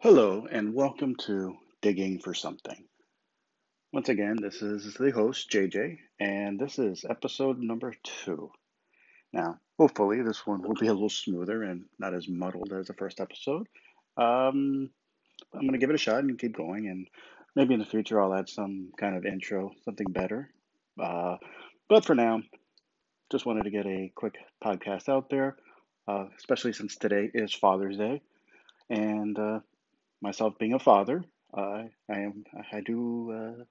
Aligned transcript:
Hello, 0.00 0.46
and 0.52 0.74
welcome 0.74 1.16
to 1.20 1.56
Digging 1.80 2.18
for 2.18 2.34
Something. 2.34 2.84
Once 3.94 4.10
again, 4.10 4.36
this 4.38 4.60
is 4.60 4.92
the 4.92 5.10
host, 5.10 5.50
JJ, 5.50 5.96
and 6.20 6.60
this 6.60 6.78
is 6.78 7.06
episode 7.08 7.58
number 7.58 7.94
two. 8.02 8.52
Now, 9.32 9.58
hopefully, 9.78 10.20
this 10.20 10.46
one 10.46 10.60
will 10.60 10.74
be 10.74 10.88
a 10.88 10.92
little 10.92 11.08
smoother 11.08 11.62
and 11.62 11.86
not 11.98 12.12
as 12.12 12.28
muddled 12.28 12.74
as 12.74 12.88
the 12.88 12.92
first 12.92 13.20
episode. 13.20 13.68
Um, 14.18 14.90
I'm 15.54 15.60
going 15.60 15.72
to 15.72 15.78
give 15.78 15.88
it 15.88 15.96
a 15.96 15.98
shot 15.98 16.22
and 16.22 16.38
keep 16.38 16.54
going, 16.54 16.88
and 16.88 17.08
maybe 17.56 17.72
in 17.72 17.80
the 17.80 17.86
future 17.86 18.20
I'll 18.20 18.34
add 18.34 18.50
some 18.50 18.90
kind 19.00 19.16
of 19.16 19.24
intro, 19.24 19.72
something 19.86 20.08
better. 20.10 20.50
Uh, 21.02 21.38
but 21.88 22.04
for 22.04 22.14
now, 22.14 22.42
just 23.32 23.46
wanted 23.46 23.64
to 23.64 23.70
get 23.70 23.86
a 23.86 24.12
quick 24.14 24.34
podcast 24.62 25.08
out 25.08 25.30
there, 25.30 25.56
uh, 26.06 26.26
especially 26.36 26.74
since 26.74 26.96
today 26.96 27.30
is 27.32 27.54
Father's 27.54 27.96
Day. 27.96 28.20
And 28.90 29.38
uh, 29.38 29.60
myself 30.20 30.58
being 30.58 30.74
a 30.74 30.78
father, 30.78 31.24
uh, 31.56 31.84
I 32.10 32.18
am 32.20 32.44
I 32.72 32.80
do 32.80 33.32
uh, 33.32 33.64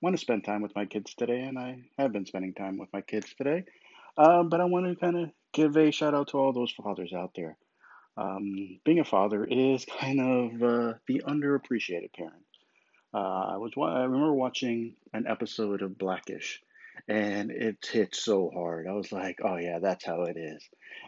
want 0.00 0.16
to 0.16 0.20
spend 0.20 0.44
time 0.44 0.62
with 0.62 0.74
my 0.76 0.86
kids 0.86 1.14
today, 1.14 1.40
and 1.40 1.58
I 1.58 1.82
have 1.98 2.12
been 2.12 2.26
spending 2.26 2.54
time 2.54 2.78
with 2.78 2.92
my 2.92 3.00
kids 3.00 3.34
today. 3.36 3.64
Um, 4.16 4.48
but 4.48 4.60
I 4.60 4.64
want 4.64 4.86
to 4.86 4.96
kind 4.96 5.16
of 5.16 5.30
give 5.52 5.76
a 5.76 5.90
shout 5.90 6.14
out 6.14 6.28
to 6.28 6.38
all 6.38 6.52
those 6.52 6.72
fathers 6.72 7.12
out 7.12 7.32
there. 7.34 7.56
Um, 8.16 8.80
being 8.84 8.98
a 8.98 9.04
father 9.04 9.44
is 9.44 9.84
kind 10.00 10.20
of 10.20 10.62
uh, 10.62 10.94
the 11.06 11.22
underappreciated 11.26 12.12
parent. 12.14 12.44
Uh, 13.14 13.54
I 13.54 13.56
was 13.56 13.72
I 13.80 14.02
remember 14.02 14.34
watching 14.34 14.94
an 15.14 15.26
episode 15.26 15.82
of 15.82 15.96
Blackish, 15.96 16.60
and 17.08 17.50
it 17.50 17.88
hit 17.90 18.14
so 18.14 18.50
hard. 18.52 18.86
I 18.86 18.92
was 18.92 19.12
like, 19.12 19.38
"Oh 19.42 19.56
yeah, 19.56 19.78
that's 19.78 20.04
how 20.04 20.24
it 20.24 20.36
is." 20.36 20.62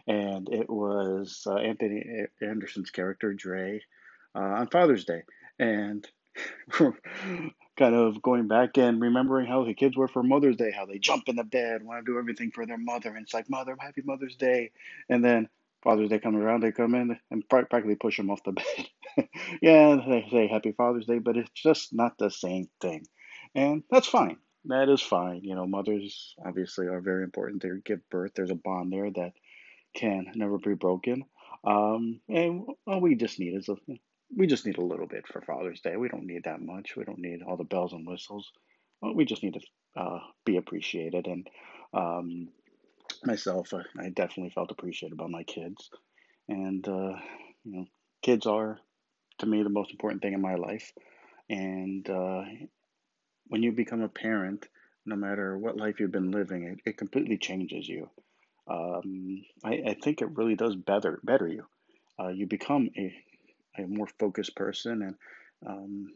And 0.07 0.49
it 0.49 0.69
was 0.69 1.43
uh, 1.45 1.55
Anthony 1.55 2.25
Anderson's 2.41 2.89
character 2.89 3.33
Dre 3.33 3.81
uh, 4.35 4.39
on 4.39 4.67
Father's 4.67 5.05
Day, 5.05 5.23
and 5.59 6.07
kind 6.71 7.95
of 7.95 8.21
going 8.21 8.47
back 8.47 8.77
and 8.77 9.01
remembering 9.01 9.47
how 9.47 9.63
the 9.63 9.73
kids 9.73 9.97
were 9.97 10.07
for 10.07 10.23
Mother's 10.23 10.55
Day, 10.55 10.71
how 10.71 10.85
they 10.85 10.99
jump 10.99 11.23
in 11.27 11.35
the 11.35 11.43
bed, 11.43 11.83
want 11.83 12.05
to 12.05 12.11
do 12.11 12.17
everything 12.17 12.51
for 12.51 12.65
their 12.65 12.77
mother, 12.77 13.09
and 13.09 13.23
it's 13.23 13.33
like, 13.33 13.49
"Mother, 13.49 13.75
Happy 13.79 14.01
Mother's 14.03 14.35
Day," 14.35 14.71
and 15.09 15.23
then 15.23 15.49
Father's 15.83 16.09
Day 16.09 16.19
comes 16.19 16.37
around, 16.37 16.61
they 16.61 16.71
come 16.71 16.95
in 16.95 17.17
and 17.31 17.47
practically 17.49 17.95
push 17.95 18.17
them 18.17 18.29
off 18.29 18.43
the 18.43 18.51
bed. 19.17 19.27
yeah, 19.61 19.95
they 20.07 20.27
say 20.31 20.47
Happy 20.47 20.71
Father's 20.71 21.05
Day, 21.05 21.19
but 21.19 21.37
it's 21.37 21.51
just 21.51 21.93
not 21.93 22.17
the 22.17 22.29
same 22.29 22.69
thing, 22.79 23.05
and 23.55 23.83
that's 23.89 24.07
fine. 24.07 24.37
That 24.65 24.89
is 24.89 25.01
fine. 25.01 25.41
You 25.43 25.55
know, 25.55 25.65
mothers 25.65 26.35
obviously 26.45 26.87
are 26.87 27.01
very 27.01 27.23
important. 27.23 27.63
They 27.63 27.69
give 27.83 28.07
birth. 28.09 28.33
There's 28.35 28.51
a 28.51 28.55
bond 28.55 28.93
there 28.93 29.09
that 29.09 29.33
can 29.95 30.31
never 30.35 30.57
be 30.59 30.75
broken. 30.75 31.25
Um, 31.63 32.21
and 32.29 32.65
all 32.87 33.01
we 33.01 33.15
just 33.15 33.39
need 33.39 33.55
is 33.55 33.69
a 33.69 33.75
we 34.35 34.47
just 34.47 34.65
need 34.65 34.77
a 34.77 34.83
little 34.83 35.07
bit 35.07 35.27
for 35.27 35.41
Father's 35.41 35.81
Day. 35.81 35.97
We 35.97 36.09
don't 36.09 36.25
need 36.25 36.45
that 36.45 36.61
much. 36.61 36.95
We 36.95 37.03
don't 37.03 37.19
need 37.19 37.41
all 37.43 37.57
the 37.57 37.63
bells 37.63 37.93
and 37.93 38.07
whistles. 38.07 38.51
We 39.01 39.25
just 39.25 39.43
need 39.43 39.55
to 39.55 40.01
uh, 40.01 40.19
be 40.45 40.57
appreciated. 40.57 41.27
And 41.27 41.47
um, 41.93 42.49
myself, 43.23 43.73
uh, 43.73 43.83
I 43.99 44.09
definitely 44.09 44.51
felt 44.51 44.71
appreciated 44.71 45.17
by 45.17 45.27
my 45.27 45.43
kids. 45.43 45.89
And 46.47 46.87
uh, 46.87 47.15
you 47.63 47.77
know, 47.77 47.85
kids 48.21 48.45
are 48.45 48.79
to 49.39 49.45
me 49.45 49.63
the 49.63 49.69
most 49.69 49.91
important 49.91 50.21
thing 50.21 50.33
in 50.33 50.41
my 50.41 50.55
life. 50.55 50.91
And 51.49 52.09
uh, 52.09 52.43
when 53.47 53.63
you 53.63 53.71
become 53.71 54.01
a 54.01 54.09
parent, 54.09 54.67
no 55.05 55.15
matter 55.15 55.57
what 55.57 55.77
life 55.77 55.99
you've 55.99 56.11
been 56.11 56.31
living, 56.31 56.63
it, 56.63 56.91
it 56.91 56.97
completely 56.97 57.37
changes 57.37 57.87
you. 57.87 58.09
Um, 58.67 59.41
I, 59.63 59.81
I 59.87 59.97
think 60.01 60.21
it 60.21 60.37
really 60.37 60.55
does 60.55 60.75
better 60.75 61.19
better 61.23 61.47
you. 61.47 61.65
Uh, 62.19 62.29
you 62.29 62.45
become 62.45 62.89
a 62.95 63.13
a 63.77 63.83
more 63.83 64.07
focused 64.19 64.55
person, 64.55 65.01
and 65.01 65.15
um, 65.65 66.13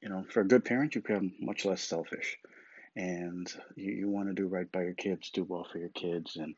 you 0.00 0.08
know, 0.08 0.24
for 0.30 0.40
a 0.40 0.48
good 0.48 0.64
parent, 0.64 0.94
you 0.94 1.00
become 1.00 1.32
much 1.40 1.64
less 1.64 1.82
selfish, 1.82 2.38
and 2.96 3.52
you, 3.76 3.92
you 3.92 4.08
want 4.08 4.28
to 4.28 4.34
do 4.34 4.46
right 4.48 4.70
by 4.70 4.82
your 4.82 4.94
kids, 4.94 5.30
do 5.30 5.44
well 5.44 5.66
for 5.70 5.78
your 5.78 5.90
kids, 5.90 6.36
and 6.36 6.54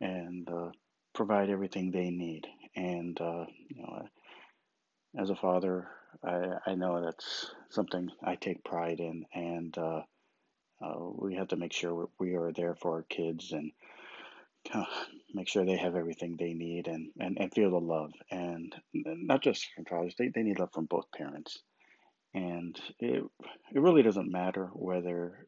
and 0.00 0.48
uh, 0.50 0.70
provide 1.14 1.50
everything 1.50 1.90
they 1.90 2.10
need. 2.10 2.46
And 2.74 3.20
uh, 3.20 3.44
you 3.68 3.82
know, 3.82 4.08
as 5.18 5.30
a 5.30 5.36
father, 5.36 5.88
I, 6.22 6.58
I 6.66 6.74
know 6.74 7.04
that's 7.04 7.50
something 7.70 8.10
I 8.22 8.36
take 8.36 8.64
pride 8.64 9.00
in, 9.00 9.24
and 9.34 9.76
uh, 9.78 10.02
uh, 10.82 10.98
we 10.98 11.34
have 11.36 11.48
to 11.48 11.56
make 11.56 11.72
sure 11.72 12.08
we 12.18 12.34
are 12.34 12.52
there 12.52 12.74
for 12.74 12.96
our 12.96 13.02
kids 13.02 13.52
and 13.52 13.72
make 15.32 15.48
sure 15.48 15.64
they 15.64 15.76
have 15.76 15.96
everything 15.96 16.36
they 16.36 16.54
need 16.54 16.88
and, 16.88 17.10
and, 17.18 17.36
and 17.38 17.52
feel 17.52 17.70
the 17.70 17.80
love. 17.80 18.12
And 18.30 18.74
not 18.94 19.42
just 19.42 19.66
from 19.74 19.84
fathers, 19.84 20.14
they, 20.18 20.28
they 20.28 20.42
need 20.42 20.58
love 20.58 20.72
from 20.72 20.86
both 20.86 21.10
parents. 21.16 21.58
And 22.34 22.78
it, 23.00 23.24
it 23.74 23.80
really 23.80 24.02
doesn't 24.02 24.30
matter 24.30 24.70
whether 24.72 25.46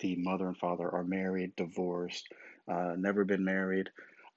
the 0.00 0.16
mother 0.16 0.46
and 0.48 0.56
father 0.56 0.88
are 0.88 1.04
married, 1.04 1.56
divorced, 1.56 2.28
uh, 2.70 2.94
never 2.96 3.24
been 3.24 3.44
married. 3.44 3.88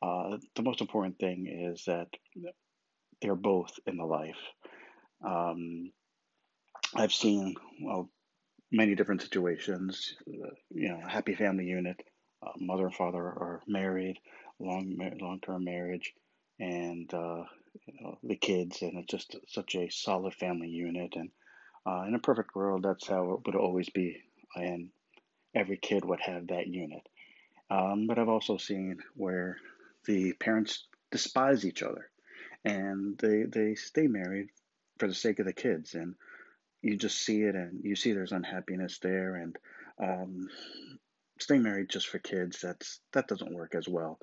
Uh, 0.02 0.38
the 0.56 0.64
most 0.64 0.82
important 0.82 1.20
thing 1.20 1.48
is 1.48 1.84
that 1.86 2.08
they're 3.22 3.36
both 3.36 3.72
in 3.86 3.98
the 3.98 4.06
life. 4.06 4.40
Um, 5.26 5.92
I've 6.96 7.14
seen 7.14 7.56
well, 7.82 8.10
many 8.72 8.96
different 8.96 9.22
situations, 9.22 10.16
uh, 10.28 10.50
you 10.72 10.90
know, 10.90 11.02
happy 11.08 11.36
family 11.36 11.66
unit 11.66 12.02
uh, 12.44 12.52
mother 12.60 12.86
and 12.86 12.96
father 12.96 13.20
are 13.20 13.62
married, 13.68 14.18
long 14.60 14.98
long 15.20 15.40
term 15.42 15.64
marriage, 15.64 16.14
and 16.60 17.14
uh, 17.14 17.44
you 17.86 17.94
know, 18.02 18.18
the 18.24 18.36
kids, 18.36 18.82
and 18.82 18.98
it's 18.98 19.12
just 19.12 19.36
such 19.48 19.76
a 19.76 19.90
solid 19.90 20.34
family 20.34 20.70
unit. 20.70 21.14
And 21.16 21.30
uh, 21.86 22.04
in 22.08 22.16
a 22.16 22.20
perfect 22.20 22.56
world, 22.56 22.84
that's 22.84 23.08
how 23.08 23.34
it 23.34 23.40
would 23.46 23.56
always 23.56 23.90
be, 23.90 24.18
and 24.56 24.90
every 25.56 25.78
kid 25.78 26.06
would 26.06 26.22
have 26.22 26.48
that 26.48 26.68
unit. 26.68 27.08
Um, 27.70 28.08
but 28.08 28.20
I've 28.20 28.30
also 28.30 28.58
seen 28.58 29.00
where 29.16 29.58
the 30.06 30.34
parents 30.34 30.88
despise 31.12 31.66
each 31.66 31.84
other, 31.84 32.10
and 32.66 33.18
they 33.18 33.44
they 33.44 33.76
stay 33.76 34.08
married 34.08 34.50
for 34.98 35.08
the 35.08 35.14
sake 35.14 35.40
of 35.40 35.46
the 35.46 35.54
kids, 35.54 35.96
and 35.96 36.16
you 36.82 36.98
just 36.98 37.18
see 37.18 37.44
it, 37.44 37.56
and 37.56 37.84
you 37.84 37.96
see 37.96 38.12
there's 38.12 38.32
unhappiness 38.32 39.00
there, 39.00 39.36
and 39.36 39.58
um, 40.00 40.50
staying 41.42 41.64
married 41.64 41.90
just 41.90 42.08
for 42.08 42.20
kids 42.20 42.60
that's 42.62 43.00
that 43.14 43.28
doesn't 43.28 43.54
work 43.54 43.76
as 43.76 43.88
well. 43.88 44.20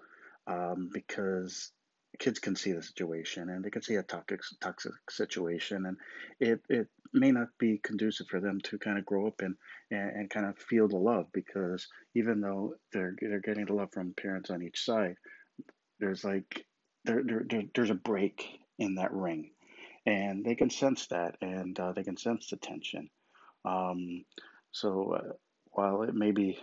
Um, 0.46 0.90
because 0.92 1.72
kids 2.18 2.38
can 2.38 2.56
see 2.56 2.72
the 2.72 2.82
situation 2.82 3.50
and 3.50 3.62
they 3.64 3.70
can 3.70 3.82
see 3.82 3.96
a 3.96 4.02
toxic 4.02 4.40
toxic 4.60 4.92
situation 5.10 5.86
and 5.86 5.96
it 6.40 6.60
it 6.68 6.88
may 7.12 7.30
not 7.30 7.48
be 7.58 7.80
conducive 7.82 8.26
for 8.28 8.40
them 8.40 8.58
to 8.62 8.78
kind 8.78 8.98
of 8.98 9.06
grow 9.06 9.26
up 9.26 9.40
and, 9.40 9.54
and, 9.90 10.10
and 10.12 10.30
kind 10.30 10.46
of 10.46 10.56
feel 10.58 10.88
the 10.88 10.96
love 10.96 11.26
because 11.32 11.86
even 12.14 12.40
though 12.40 12.74
they're 12.92 13.14
they're 13.20 13.40
getting 13.40 13.66
the 13.66 13.74
love 13.74 13.88
from 13.92 14.14
parents 14.14 14.50
on 14.50 14.62
each 14.62 14.84
side 14.84 15.16
there's 16.00 16.24
like 16.24 16.64
there, 17.04 17.22
there, 17.24 17.44
there 17.48 17.62
there's 17.74 17.90
a 17.90 17.94
break 17.94 18.58
in 18.78 18.96
that 18.96 19.12
ring 19.12 19.50
and 20.06 20.44
they 20.44 20.54
can 20.54 20.70
sense 20.70 21.06
that 21.08 21.36
and 21.42 21.78
uh, 21.78 21.92
they 21.92 22.02
can 22.02 22.16
sense 22.16 22.48
the 22.48 22.56
tension. 22.56 23.10
Um, 23.64 24.24
so 24.72 25.16
uh, 25.18 25.32
while 25.72 26.02
it 26.02 26.14
may 26.14 26.30
be 26.30 26.58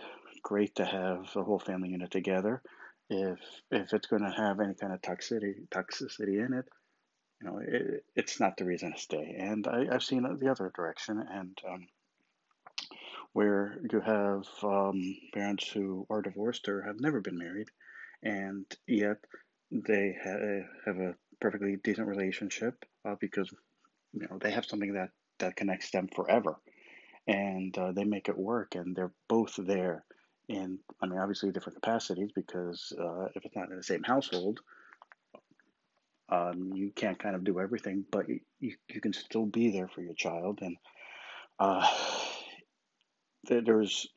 great 0.46 0.76
to 0.76 0.84
have 0.84 1.28
the 1.34 1.42
whole 1.42 1.58
family 1.58 1.88
unit 1.88 2.08
together. 2.08 2.62
If 3.10 3.40
if 3.72 3.92
it's 3.92 4.06
going 4.06 4.22
to 4.22 4.30
have 4.30 4.60
any 4.60 4.74
kind 4.74 4.92
of 4.92 5.02
toxicity 5.02 5.66
toxicity 5.70 6.46
in 6.46 6.52
it, 6.52 6.66
you 7.40 7.48
know, 7.48 7.58
it, 7.58 8.04
it's 8.14 8.38
not 8.38 8.56
the 8.56 8.64
reason 8.64 8.92
to 8.92 8.98
stay. 8.98 9.34
And 9.40 9.66
I, 9.66 9.86
I've 9.92 10.04
seen 10.04 10.22
the 10.22 10.48
other 10.48 10.70
direction, 10.72 11.18
and 11.18 11.58
um, 11.68 11.88
where 13.32 13.76
you 13.90 14.00
have 14.00 14.44
um, 14.62 15.16
parents 15.34 15.68
who 15.68 16.06
are 16.10 16.22
divorced 16.22 16.68
or 16.68 16.82
have 16.82 17.00
never 17.00 17.20
been 17.20 17.38
married, 17.38 17.68
and 18.22 18.66
yet 18.86 19.16
they 19.72 20.14
ha- 20.22 20.68
have 20.86 21.00
a 21.00 21.16
perfectly 21.40 21.76
decent 21.82 22.06
relationship 22.06 22.84
uh, 23.04 23.16
because 23.20 23.50
you 24.12 24.28
know 24.30 24.38
they 24.40 24.52
have 24.52 24.64
something 24.64 24.92
that 24.92 25.10
that 25.40 25.56
connects 25.56 25.90
them 25.90 26.06
forever, 26.14 26.54
and 27.26 27.76
uh, 27.76 27.90
they 27.90 28.04
make 28.04 28.28
it 28.28 28.38
work, 28.38 28.76
and 28.76 28.94
they're 28.94 29.16
both 29.28 29.56
there 29.58 30.04
in, 30.48 30.78
I 31.02 31.06
mean, 31.06 31.18
obviously 31.18 31.50
different 31.50 31.82
capacities 31.82 32.30
because 32.34 32.92
uh, 32.98 33.26
if 33.34 33.44
it's 33.44 33.56
not 33.56 33.70
in 33.70 33.76
the 33.76 33.82
same 33.82 34.02
household, 34.02 34.60
um, 36.28 36.72
you 36.74 36.90
can't 36.90 37.18
kind 37.18 37.36
of 37.36 37.44
do 37.44 37.60
everything, 37.60 38.04
but 38.10 38.28
you, 38.28 38.40
you, 38.60 39.00
can 39.00 39.12
still 39.12 39.46
be 39.46 39.70
there 39.70 39.88
for 39.88 40.00
your 40.00 40.14
child. 40.14 40.58
And 40.60 40.76
uh, 41.58 41.86
there's 43.48 44.08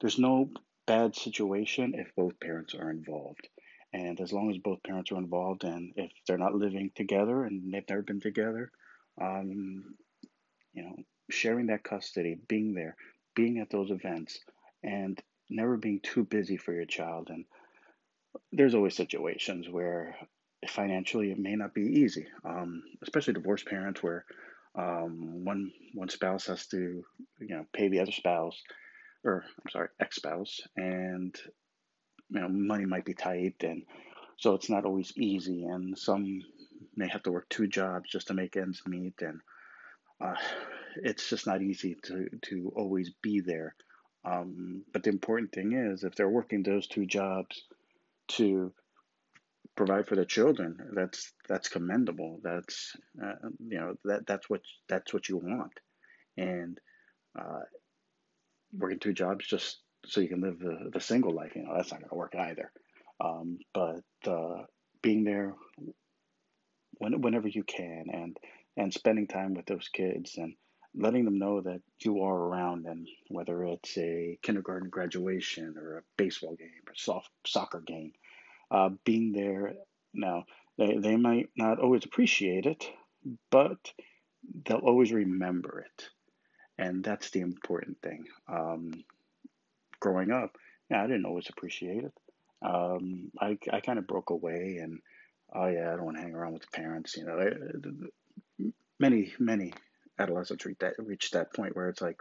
there's 0.00 0.18
no 0.18 0.50
bad 0.86 1.16
situation 1.16 1.94
if 1.96 2.14
both 2.14 2.38
parents 2.40 2.74
are 2.74 2.90
involved. 2.90 3.48
And 3.92 4.20
as 4.20 4.32
long 4.32 4.50
as 4.50 4.58
both 4.58 4.82
parents 4.82 5.10
are 5.10 5.18
involved, 5.18 5.64
and 5.64 5.92
if 5.96 6.10
they're 6.26 6.36
not 6.36 6.54
living 6.54 6.90
together 6.94 7.44
and 7.44 7.72
they've 7.72 7.88
never 7.88 8.02
been 8.02 8.20
together, 8.20 8.70
um, 9.20 9.94
you 10.74 10.82
know, 10.82 10.96
sharing 11.30 11.66
that 11.66 11.82
custody, 11.82 12.36
being 12.46 12.74
there, 12.74 12.94
being 13.34 13.58
at 13.58 13.70
those 13.70 13.90
events, 13.90 14.38
and 14.82 15.20
never 15.50 15.76
being 15.76 16.00
too 16.00 16.24
busy 16.24 16.56
for 16.56 16.72
your 16.72 16.86
child. 16.86 17.28
And 17.30 17.44
there's 18.52 18.74
always 18.74 18.96
situations 18.96 19.68
where 19.68 20.16
financially 20.68 21.30
it 21.30 21.38
may 21.38 21.54
not 21.54 21.74
be 21.74 21.82
easy, 21.82 22.26
um, 22.44 22.82
especially 23.02 23.34
divorced 23.34 23.66
parents 23.66 24.02
where 24.02 24.24
um, 24.76 25.44
one 25.44 25.70
one 25.94 26.08
spouse 26.08 26.46
has 26.46 26.66
to 26.68 27.02
you 27.40 27.48
know 27.48 27.64
pay 27.72 27.88
the 27.88 28.00
other 28.00 28.12
spouse 28.12 28.60
or 29.24 29.44
I'm 29.64 29.70
sorry 29.70 29.88
ex 30.00 30.16
spouse 30.16 30.60
and 30.76 31.34
you 32.30 32.40
know 32.40 32.48
money 32.48 32.84
might 32.84 33.04
be 33.04 33.14
tight 33.14 33.56
and 33.62 33.82
so 34.38 34.54
it's 34.54 34.68
not 34.68 34.84
always 34.84 35.12
easy 35.16 35.64
and 35.64 35.98
some 35.98 36.42
may 36.94 37.08
have 37.08 37.22
to 37.22 37.32
work 37.32 37.48
two 37.48 37.66
jobs 37.66 38.10
just 38.10 38.28
to 38.28 38.34
make 38.34 38.56
ends 38.56 38.82
meet 38.86 39.14
and 39.20 39.40
uh, 40.20 40.34
it's 40.96 41.28
just 41.28 41.46
not 41.46 41.62
easy 41.62 41.96
to 42.02 42.28
to 42.42 42.72
always 42.76 43.10
be 43.22 43.40
there 43.40 43.74
um, 44.26 44.82
but 44.92 45.02
the 45.02 45.10
important 45.10 45.52
thing 45.52 45.72
is 45.72 46.04
if 46.04 46.14
they're 46.14 46.28
working 46.28 46.62
those 46.62 46.86
two 46.86 47.06
jobs 47.06 47.64
to 48.28 48.72
provide 49.76 50.06
for 50.06 50.16
their 50.16 50.24
children 50.24 50.76
that's 50.94 51.32
that's 51.48 51.68
commendable. 51.68 52.40
That's 52.42 52.96
uh, 53.22 53.48
you 53.68 53.78
know 53.78 53.94
that 54.04 54.26
that's 54.26 54.48
what 54.50 54.62
that's 54.88 55.12
what 55.12 55.28
you 55.28 55.36
want. 55.36 55.72
And 56.36 56.78
uh, 57.38 57.60
working 58.76 58.98
two 58.98 59.12
jobs 59.12 59.46
just 59.46 59.78
so 60.06 60.20
you 60.20 60.28
can 60.28 60.40
live 60.40 60.58
the, 60.58 60.90
the 60.92 61.00
single 61.00 61.32
life 61.32 61.52
you 61.54 61.62
know 61.62 61.74
that's 61.76 61.92
not 61.92 62.00
going 62.00 62.10
to 62.10 62.16
work 62.16 62.34
either. 62.36 62.72
Um, 63.20 63.58
but 63.72 64.02
uh, 64.26 64.64
being 65.02 65.24
there 65.24 65.54
when, 66.98 67.20
whenever 67.20 67.48
you 67.48 67.62
can 67.62 68.06
and 68.12 68.36
and 68.76 68.92
spending 68.92 69.26
time 69.26 69.54
with 69.54 69.66
those 69.66 69.88
kids 69.88 70.36
and 70.36 70.54
letting 70.96 71.24
them 71.24 71.38
know 71.38 71.60
that 71.60 71.82
you 72.00 72.22
are 72.22 72.34
around 72.34 72.84
them 72.84 73.04
whether 73.28 73.64
it's 73.64 73.96
a 73.98 74.38
kindergarten 74.42 74.88
graduation 74.88 75.76
or 75.78 75.98
a 75.98 76.02
baseball 76.16 76.54
game 76.56 76.82
or 76.86 76.94
soft 76.94 77.30
soccer 77.46 77.80
game 77.80 78.12
uh, 78.70 78.90
being 79.04 79.32
there. 79.32 79.74
Now, 80.14 80.44
they, 80.78 80.96
they 80.96 81.16
might 81.16 81.50
not 81.56 81.78
always 81.78 82.04
appreciate 82.04 82.66
it, 82.66 82.88
but 83.50 83.92
they'll 84.64 84.78
always 84.78 85.12
remember 85.12 85.80
it. 85.80 86.08
And 86.78 87.04
that's 87.04 87.30
the 87.30 87.40
important 87.40 88.00
thing. 88.02 88.24
Um, 88.48 89.04
growing 90.00 90.30
up, 90.30 90.56
yeah, 90.90 91.02
I 91.02 91.06
didn't 91.06 91.26
always 91.26 91.48
appreciate 91.48 92.04
it. 92.04 92.12
Um, 92.62 93.30
I, 93.40 93.58
I 93.72 93.80
kind 93.80 93.98
of 93.98 94.06
broke 94.06 94.30
away 94.30 94.78
and, 94.82 95.00
oh 95.54 95.66
yeah, 95.66 95.92
I 95.92 95.96
don't 95.96 96.04
want 96.04 96.16
to 96.16 96.22
hang 96.22 96.34
around 96.34 96.54
with 96.54 96.62
the 96.62 96.68
parents. 96.72 97.16
You 97.16 97.24
know, 97.24 97.38
I, 97.38 98.70
many, 98.98 99.34
many 99.38 99.72
adolescents 100.18 100.64
reach 100.64 100.78
that, 100.80 100.94
reach 100.98 101.30
that 101.32 101.54
point 101.54 101.76
where 101.76 101.88
it's 101.88 102.02
like 102.02 102.20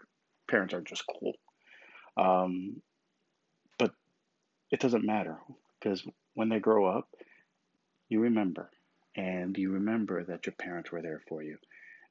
parents 0.50 0.74
are 0.74 0.82
just 0.82 1.04
cool. 1.08 1.34
Um, 2.18 2.82
but 3.78 3.92
it 4.72 4.80
doesn't 4.80 5.06
matter 5.06 5.38
because 5.80 6.06
when 6.34 6.50
they 6.50 6.60
grow 6.60 6.86
up, 6.86 7.10
you 8.10 8.22
remember. 8.22 8.70
And 9.16 9.58
you 9.58 9.72
remember 9.72 10.24
that 10.26 10.46
your 10.46 10.56
parents 10.56 10.92
were 10.92 11.02
there 11.02 11.22
for 11.28 11.42
you. 11.42 11.58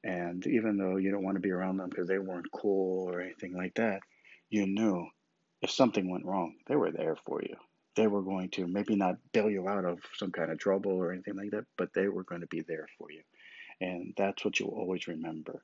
And 0.03 0.45
even 0.47 0.77
though 0.77 0.97
you 0.97 1.11
don't 1.11 1.23
want 1.23 1.35
to 1.35 1.41
be 1.41 1.51
around 1.51 1.77
them 1.77 1.89
because 1.89 2.07
they 2.07 2.19
weren't 2.19 2.51
cool 2.51 3.09
or 3.09 3.21
anything 3.21 3.55
like 3.55 3.75
that, 3.75 4.01
you 4.49 4.65
knew 4.65 5.07
if 5.61 5.71
something 5.71 6.09
went 6.09 6.25
wrong, 6.25 6.55
they 6.67 6.75
were 6.75 6.91
there 6.91 7.15
for 7.25 7.41
you. 7.41 7.55
They 7.95 8.07
were 8.07 8.21
going 8.21 8.49
to 8.51 8.67
maybe 8.67 8.95
not 8.95 9.15
bail 9.31 9.49
you 9.49 9.67
out 9.67 9.85
of 9.85 9.99
some 10.15 10.31
kind 10.31 10.51
of 10.51 10.59
trouble 10.59 10.91
or 10.91 11.11
anything 11.11 11.35
like 11.35 11.51
that, 11.51 11.65
but 11.77 11.93
they 11.93 12.07
were 12.07 12.23
going 12.23 12.41
to 12.41 12.47
be 12.47 12.61
there 12.61 12.87
for 12.97 13.11
you. 13.11 13.21
And 13.81 14.13
that's 14.17 14.43
what 14.43 14.59
you'll 14.59 14.69
always 14.69 15.07
remember. 15.07 15.63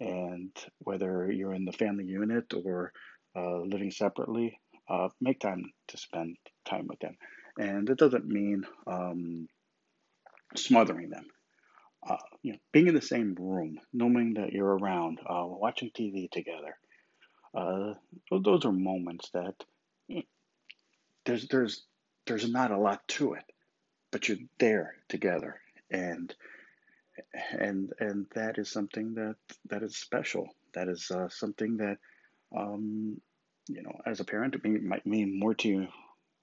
And 0.00 0.50
whether 0.78 1.30
you're 1.30 1.54
in 1.54 1.64
the 1.64 1.72
family 1.72 2.04
unit 2.04 2.52
or 2.54 2.92
uh, 3.36 3.58
living 3.60 3.90
separately, 3.90 4.58
uh, 4.88 5.08
make 5.20 5.40
time 5.40 5.72
to 5.88 5.96
spend 5.98 6.36
time 6.64 6.86
with 6.88 6.98
them. 7.00 7.16
And 7.58 7.88
it 7.88 7.98
doesn't 7.98 8.26
mean 8.26 8.64
um, 8.86 9.46
smothering 10.56 11.10
them. 11.10 11.26
Uh, 12.08 12.16
you 12.42 12.52
know, 12.52 12.58
being 12.72 12.88
in 12.88 12.94
the 12.94 13.02
same 13.02 13.36
room, 13.38 13.78
knowing 13.92 14.34
that 14.34 14.52
you're 14.52 14.78
around, 14.78 15.18
uh, 15.26 15.44
watching 15.46 15.90
TV 15.90 16.30
together. 16.30 16.76
Uh, 17.54 17.94
those 18.30 18.64
are 18.64 18.72
moments 18.72 19.28
that 19.34 19.54
know, 20.08 20.22
there's 21.24 21.48
there's 21.48 21.84
there's 22.26 22.48
not 22.48 22.70
a 22.70 22.78
lot 22.78 23.06
to 23.08 23.34
it, 23.34 23.44
but 24.10 24.28
you're 24.28 24.38
there 24.58 24.94
together, 25.08 25.60
and 25.90 26.34
and 27.52 27.92
and 27.98 28.26
that 28.34 28.58
is 28.58 28.70
something 28.70 29.14
that 29.14 29.36
that 29.68 29.82
is 29.82 29.96
special. 29.96 30.48
That 30.74 30.88
is 30.88 31.10
uh, 31.10 31.28
something 31.28 31.78
that 31.78 31.98
um, 32.56 33.20
you 33.68 33.82
know, 33.82 34.00
as 34.06 34.20
a 34.20 34.24
parent, 34.24 34.54
it 34.54 34.64
may, 34.64 34.78
might 34.78 35.06
mean 35.06 35.38
more 35.38 35.54
to 35.54 35.68
you 35.68 35.88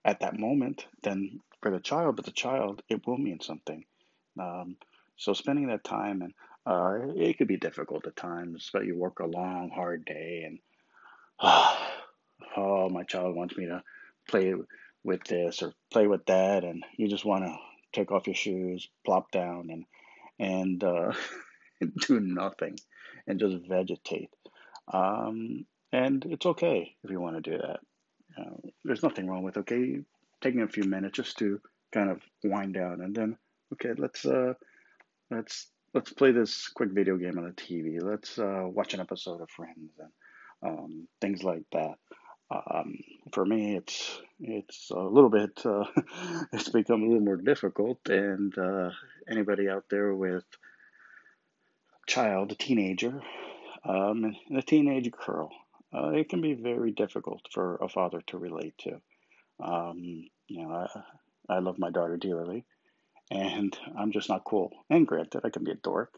at 0.06 0.22
that 0.22 0.40
moment 0.40 0.86
than 1.04 1.42
for 1.62 1.72
the 1.72 1.80
child, 1.80 2.16
but 2.16 2.26
the 2.26 2.32
child, 2.32 2.82
it 2.90 3.06
will 3.06 3.18
mean 3.18 3.40
something. 3.42 3.84
Um, 4.40 4.78
so 5.18 5.34
spending 5.34 5.68
that 5.68 5.84
time, 5.84 6.22
and 6.22 6.34
uh, 6.66 7.14
it 7.16 7.38
could 7.38 7.48
be 7.48 7.58
difficult 7.58 8.08
at 8.08 8.16
times, 8.16 8.70
but 8.72 8.86
you 8.86 8.96
work 8.96 9.20
a 9.20 9.26
long, 9.26 9.72
hard 9.74 10.06
day, 10.06 10.44
and 10.46 10.60
oh, 11.40 11.90
oh, 12.58 12.90
my 12.90 13.04
child 13.04 13.36
wants 13.36 13.58
me 13.58 13.66
to 13.66 13.84
play 14.30 14.54
with 15.04 15.24
this 15.26 15.62
or 15.62 15.74
play 15.92 16.08
with 16.08 16.26
that, 16.28 16.64
and 16.64 16.84
you 16.96 17.08
just 17.08 17.26
want 17.26 17.44
to 17.44 17.56
take 17.94 18.12
off 18.12 18.28
your 18.28 18.36
shoes, 18.36 18.88
plop 19.06 19.32
down, 19.32 19.70
and 19.70 19.86
and 20.39 20.84
uh, 20.84 21.13
do 22.07 22.19
nothing, 22.19 22.78
and 23.28 23.39
just 23.39 23.57
vegetate. 23.68 24.30
Um, 24.92 25.66
and 25.92 26.25
it's 26.25 26.45
okay 26.45 26.95
if 27.04 27.10
you 27.10 27.19
want 27.19 27.44
to 27.44 27.51
do 27.51 27.57
that. 27.57 27.80
Uh, 28.39 28.69
there's 28.84 29.04
nothing 29.04 29.28
wrong 29.28 29.44
with 29.44 29.57
okay 29.57 30.00
taking 30.42 30.62
a 30.62 30.68
few 30.68 30.84
minutes 30.84 31.18
just 31.18 31.38
to 31.39 31.60
kind 31.92 32.10
of 32.10 32.22
wind 32.44 32.75
down 32.75 33.01
and 33.01 33.16
then 33.16 33.36
okay 33.74 33.94
let's 33.98 34.24
uh 34.25 34.54
let's 35.31 35.68
let's 35.94 36.13
play 36.13 36.31
this 36.31 36.68
quick 36.68 36.92
video 36.92 37.18
game 37.18 37.38
on 37.38 37.45
the 37.45 37.51
TV. 37.51 38.01
Let's 38.01 38.38
uh, 38.38 38.63
watch 38.66 38.94
an 38.94 39.00
episode 39.00 39.42
of 39.42 39.50
Friends 39.50 39.92
and 40.00 40.12
um, 40.63 41.07
things 41.22 41.44
like 41.44 41.63
that. 41.72 41.95
Um, 42.50 43.00
for 43.34 43.46
me, 43.46 43.76
it's 43.76 44.22
it's 44.40 44.90
a 44.92 45.00
little 45.00 45.30
bit 45.30 45.60
uh, 45.66 45.86
it's 46.54 46.70
become 46.70 47.04
a 47.04 47.06
little 47.06 47.24
more 47.24 47.38
difficult. 47.38 48.00
And 48.10 48.58
uh, 48.58 48.92
anybody 49.30 49.70
out 49.70 49.86
there 49.90 50.14
with 50.14 50.46
a 52.04 52.12
child, 52.12 52.52
a 52.52 52.56
teenager, 52.56 53.22
um, 53.84 54.36
and 54.50 54.58
a 54.58 54.62
teenage 54.62 55.12
girl, 55.12 55.52
uh, 55.94 56.10
it 56.10 56.30
can 56.30 56.42
be 56.42 56.54
very 56.54 56.92
difficult 56.92 57.42
for 57.52 57.78
a 57.78 57.90
father 57.90 58.22
to 58.28 58.38
relate 58.38 58.78
to. 58.80 59.02
Um, 59.60 60.28
you 60.48 60.66
know, 60.66 60.88
I, 61.50 61.56
I 61.56 61.60
love 61.60 61.80
my 61.80 61.90
daughter 61.90 62.18
dearly, 62.18 62.66
and 63.30 63.78
I'm 63.98 64.12
just 64.12 64.30
not 64.30 64.46
cool. 64.46 64.72
And 64.90 65.08
granted, 65.08 65.42
I 65.44 65.50
can 65.50 65.64
be 65.64 65.72
a 65.72 65.76
dork. 65.76 66.14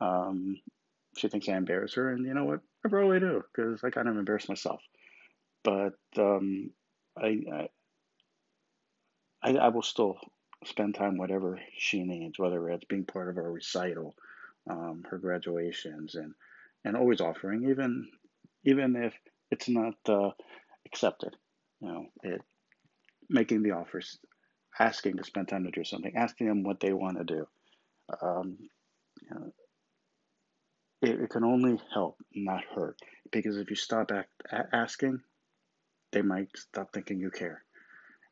Um, 0.00 0.60
she 1.16 1.28
thinks 1.28 1.48
I 1.48 1.56
embarrass 1.56 1.94
her, 1.94 2.10
and 2.10 2.24
you 2.26 2.34
know 2.34 2.44
what? 2.44 2.60
I 2.84 2.88
probably 2.88 3.20
do 3.20 3.42
because 3.52 3.82
I 3.84 3.90
kind 3.90 4.08
of 4.08 4.16
embarrass 4.16 4.48
myself. 4.48 4.80
But 5.64 5.98
um, 6.16 6.70
I, 7.16 7.68
I, 9.42 9.50
I, 9.56 9.68
will 9.68 9.82
still 9.82 10.18
spend 10.64 10.94
time 10.94 11.18
whatever 11.18 11.60
she 11.76 12.04
needs, 12.04 12.38
whether 12.38 12.68
it's 12.70 12.84
being 12.84 13.04
part 13.04 13.28
of 13.28 13.36
her 13.36 13.52
recital, 13.52 14.14
um, 14.70 15.04
her 15.10 15.18
graduations, 15.18 16.14
and 16.14 16.34
and 16.84 16.96
always 16.96 17.20
offering, 17.20 17.68
even 17.68 18.08
even 18.64 18.96
if 18.96 19.14
it's 19.50 19.68
not 19.68 19.94
uh, 20.08 20.30
accepted. 20.86 21.36
You 21.80 21.88
know, 21.88 22.06
it 22.22 22.42
making 23.28 23.62
the 23.62 23.72
offers, 23.72 24.18
asking 24.78 25.16
to 25.16 25.24
spend 25.24 25.48
time 25.48 25.64
to 25.64 25.70
do 25.70 25.84
something, 25.84 26.16
asking 26.16 26.48
them 26.48 26.62
what 26.62 26.80
they 26.80 26.92
want 26.92 27.18
to 27.18 27.24
do. 27.24 27.46
Um, 28.22 28.56
you 29.20 29.30
know, 29.30 29.52
it, 31.02 31.20
it, 31.20 31.30
can 31.30 31.44
only 31.44 31.80
help, 31.92 32.16
not 32.34 32.64
hurt. 32.74 32.98
Because 33.30 33.58
if 33.58 33.70
you 33.70 33.76
stop 33.76 34.10
act, 34.10 34.30
asking, 34.72 35.20
they 36.12 36.22
might 36.22 36.48
stop 36.56 36.92
thinking 36.92 37.20
you 37.20 37.30
care, 37.30 37.62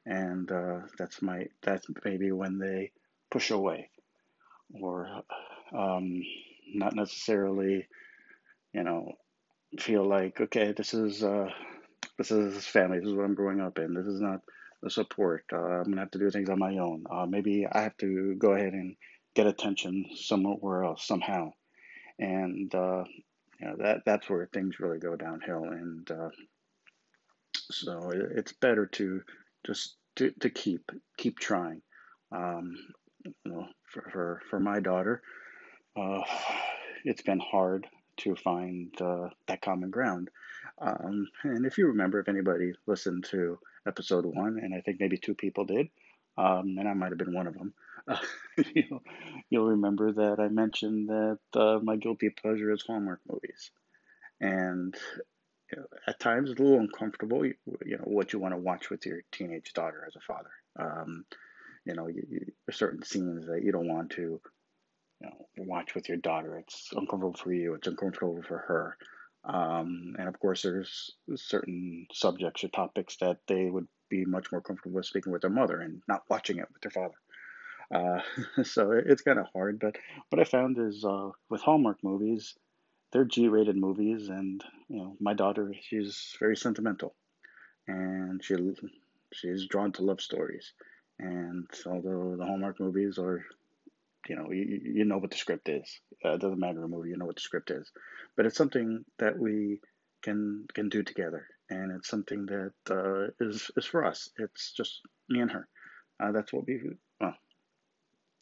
and 0.05 0.51
uh, 0.51 0.81
that's 0.99 1.23
my 1.23 1.47
that's 1.63 1.87
maybe 2.05 2.33
when 2.33 2.59
they 2.59 2.93
push 3.31 3.51
away, 3.51 3.91
or 4.81 5.23
um, 5.75 6.23
not 6.75 6.95
necessarily, 6.95 7.87
you 8.73 8.83
know, 8.83 9.13
feel 9.79 10.09
like 10.09 10.41
okay, 10.41 10.73
this 10.73 10.95
is 10.95 11.23
uh, 11.23 11.49
this 12.19 12.31
is 12.31 12.67
family. 12.67 12.99
This 12.99 13.09
is 13.09 13.15
what 13.15 13.25
I'm 13.25 13.35
growing 13.35 13.61
up 13.61 13.79
in. 13.79 13.95
This 13.95 14.07
is 14.07 14.21
not 14.21 14.41
the 14.83 14.91
support. 14.91 15.45
Uh, 15.53 15.57
I'm 15.57 15.85
gonna 15.85 16.01
have 16.01 16.11
to 16.13 16.19
do 16.19 16.31
things 16.31 16.49
on 16.49 16.59
my 16.59 16.79
own. 16.79 17.05
Uh, 17.11 17.27
maybe 17.27 17.67
I 17.71 17.83
have 17.83 17.97
to 17.99 18.35
go 18.39 18.53
ahead 18.53 18.73
and 18.73 18.97
get 19.35 19.47
attention 19.47 20.07
somewhere 20.15 20.85
else 20.85 21.07
somehow, 21.07 21.53
and 22.19 22.75
uh, 22.75 23.05
you 23.61 23.67
know 23.67 23.77
that 23.79 24.03
that's 24.07 24.29
where 24.29 24.49
things 24.53 24.81
really 24.81 24.99
go 24.99 25.17
downhill. 25.17 25.65
And 25.65 26.11
uh, 26.11 26.31
so 27.71 28.11
it's 28.13 28.53
better 28.53 28.87
to 28.87 29.23
just 29.67 29.97
to, 30.17 30.33
to 30.41 30.51
keep 30.51 30.91
keep 31.17 31.39
trying. 31.39 31.83
Um, 32.33 32.77
you 33.25 33.33
know, 33.45 33.67
for 33.93 34.09
for, 34.13 34.43
for 34.51 34.61
my 34.61 34.81
daughter, 34.81 35.23
uh, 35.97 36.23
it's 37.05 37.23
been 37.23 37.41
hard 37.41 37.87
to 38.19 38.35
find 38.35 38.91
uh, 39.01 39.29
that 39.47 39.61
common 39.61 39.91
ground. 39.91 40.31
Um, 40.81 41.29
and 41.45 41.67
if 41.67 41.79
you 41.79 41.89
remember, 41.89 42.21
if 42.21 42.29
anybody 42.29 42.73
listened 42.87 43.25
to 43.31 43.59
episode 43.87 44.25
one, 44.25 44.59
and 44.63 44.75
I 44.75 44.81
think 44.81 45.01
maybe 45.01 45.19
two 45.19 45.35
people 45.35 45.65
did, 45.65 45.89
um, 46.39 46.77
and 46.79 46.89
I 46.89 46.95
might 46.95 47.11
have 47.11 47.19
been 47.19 47.35
one 47.35 47.47
of 47.47 47.55
them, 47.55 47.75
uh, 48.09 48.17
you'll, 48.75 49.03
you'll 49.51 49.69
remember 49.69 50.13
that 50.13 50.41
I 50.41 50.49
mentioned 50.49 51.09
that 51.09 51.39
uh, 51.55 51.79
my 51.83 51.97
guilty 51.97 52.31
pleasure 52.31 52.73
is 52.73 52.85
Hallmark 52.87 53.21
movies, 53.29 53.71
and 54.41 54.95
at 56.07 56.21
times 56.21 56.51
it's 56.51 56.61
a 56.61 56.63
little 56.63 56.81
uncomfortable. 56.81 57.45
You, 57.45 57.55
you, 57.85 57.97
know 57.99 58.05
what 58.05 58.33
you 58.33 58.39
want 58.39 58.55
to 58.55 58.59
watch 58.59 58.91
with 58.91 59.07
your 59.07 59.23
teenage 59.33 59.73
daughter 59.73 60.05
as 60.07 60.17
a 60.17 60.21
father. 60.21 60.51
Um, 60.79 61.25
you 61.85 61.95
know, 61.95 62.09
you, 62.09 62.27
you, 62.29 62.53
certain 62.71 63.03
scenes 63.03 63.47
that 63.47 63.63
you 63.63 63.73
don't 63.73 63.89
want 63.89 64.11
to 64.11 64.41
you 65.21 65.29
know, 65.29 65.47
watch 65.57 65.95
with 65.95 66.09
your 66.09 66.19
daughter. 66.19 66.59
It's 66.59 66.89
uncomfortable 66.93 67.35
for 67.35 67.53
you. 67.53 67.75
It's 67.75 67.89
uncomfortable 67.89 68.43
for 68.47 68.59
her. 68.59 68.97
Um, 69.45 70.17
and 70.19 70.29
of 70.29 70.39
course, 70.41 70.63
there's 70.63 71.13
certain 71.37 72.07
subjects 72.13 72.65
or 72.65 72.69
topics 72.69 73.17
that 73.19 73.39
they 73.47 73.71
would 73.71 73.87
be 74.09 74.25
much 74.25 74.51
more 74.51 74.61
comfortable 74.61 74.97
with 74.97 75.07
speaking 75.07 75.33
with 75.33 75.43
their 75.43 75.51
mother 75.51 75.81
and 75.81 76.03
not 76.09 76.23
watching 76.29 76.59
it 76.59 76.69
with 76.73 76.83
their 76.83 76.91
father. 76.91 77.15
Uh, 77.95 78.63
so 78.65 78.91
it's 78.91 79.23
kind 79.23 79.39
of 79.39 79.47
hard. 79.55 79.79
But 79.79 79.97
what 80.31 80.41
I 80.41 80.45
found 80.45 80.79
is 80.79 81.05
uh, 81.05 81.31
with 81.49 81.61
Hallmark 81.61 81.99
movies, 82.03 82.55
they're 83.13 83.25
G-rated 83.25 83.77
movies, 83.77 84.29
and 84.29 84.63
you 84.89 84.99
know, 84.99 85.17
my 85.21 85.35
daughter, 85.35 85.75
she's 85.81 86.37
very 86.39 86.57
sentimental, 86.57 87.15
and 87.87 88.43
she 88.45 88.55
she's 89.33 89.67
drawn 89.67 89.93
to 89.93 90.03
love 90.03 90.21
stories. 90.21 90.73
And 91.19 91.67
although 91.87 92.37
the 92.37 92.45
Hallmark 92.45 92.79
movies 92.79 93.19
are 93.19 93.45
you 94.29 94.37
know, 94.37 94.51
you, 94.51 94.81
you 94.83 95.05
know 95.05 95.19
what 95.19 95.31
the 95.31 95.37
script 95.37 95.69
is. 95.69 96.01
Uh, 96.25 96.35
it 96.35 96.41
doesn't 96.41 96.59
matter 96.59 96.81
the 96.81 96.89
movie, 96.89 97.11
you 97.11 97.17
know 97.17 97.27
what 97.27 97.37
the 97.37 97.43
script 97.43 97.71
is. 97.71 97.91
But 98.37 98.47
it's 98.47 98.57
something 98.57 99.05
that 99.19 99.39
we 99.39 99.81
can 100.23 100.67
can 100.75 100.89
do 100.89 101.03
together, 101.03 101.47
and 101.71 101.93
it's 101.93 102.09
something 102.09 102.47
that 102.47 102.73
uh, 102.91 103.31
is 103.41 103.71
is 103.77 103.87
for 103.87 104.05
us. 104.05 104.31
It's 104.39 104.73
just 104.73 105.01
me 105.29 105.41
and 105.41 105.51
her. 105.51 105.69
Uh, 106.19 106.33
that's 106.33 106.53
what 106.53 106.67
we. 106.67 106.81
Well, 107.21 107.35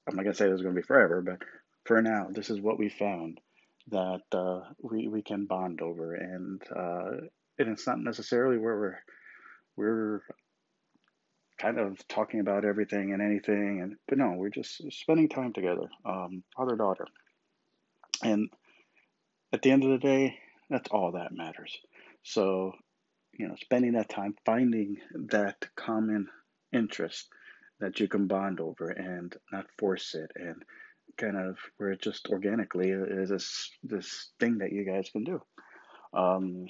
I'm 0.08 0.16
not 0.16 0.22
gonna 0.22 0.34
say 0.34 0.46
this 0.46 0.56
is 0.56 0.62
gonna 0.62 0.74
be 0.74 0.82
forever, 0.82 1.22
but 1.22 1.46
for 1.84 2.00
now, 2.00 2.28
this 2.30 2.50
is 2.50 2.60
what 2.60 2.78
we 2.78 2.88
found 2.88 3.40
that 3.88 4.22
uh, 4.32 4.60
we 4.80 5.08
we 5.08 5.22
can 5.22 5.46
bond 5.46 5.80
over, 5.80 6.14
and 6.14 6.62
uh, 6.74 7.26
and 7.58 7.68
it's 7.68 7.86
not 7.86 7.98
necessarily 7.98 8.58
where 8.58 8.78
we're 8.78 8.98
we're 9.76 10.22
kind 11.58 11.78
of 11.78 11.96
talking 12.08 12.40
about 12.40 12.64
everything 12.64 13.12
and 13.12 13.22
anything. 13.22 13.80
And 13.82 13.96
but 14.08 14.18
no 14.18 14.34
we're 14.36 14.50
just 14.50 14.82
spending 14.92 15.28
time 15.28 15.52
together 15.52 15.88
um, 16.04 16.42
father 16.56 16.76
daughter. 16.76 17.06
And 18.22 18.48
at 19.52 19.62
the 19.62 19.70
end 19.70 19.84
of 19.84 19.90
the 19.90 19.98
day 19.98 20.38
that's 20.70 20.90
all 20.90 21.12
that 21.12 21.32
matters. 21.32 21.76
So 22.22 22.72
you 23.32 23.48
know 23.48 23.56
spending 23.60 23.92
that 23.92 24.08
time 24.08 24.34
finding 24.44 24.96
that 25.28 25.56
common 25.76 26.28
interest 26.72 27.28
that 27.80 28.00
you 28.00 28.08
can 28.08 28.26
bond 28.26 28.60
over 28.60 28.88
and 28.88 29.34
not 29.52 29.66
force 29.78 30.14
it. 30.14 30.30
And 30.36 30.62
kind 31.16 31.36
of 31.36 31.56
where 31.76 31.90
it 31.90 32.02
just 32.02 32.28
organically 32.28 32.90
is 32.90 33.28
this 33.28 33.70
this 33.82 34.30
thing 34.40 34.58
that 34.58 34.72
you 34.72 34.84
guys 34.84 35.10
can 35.10 35.24
do. 35.24 35.40
Um, 36.12 36.66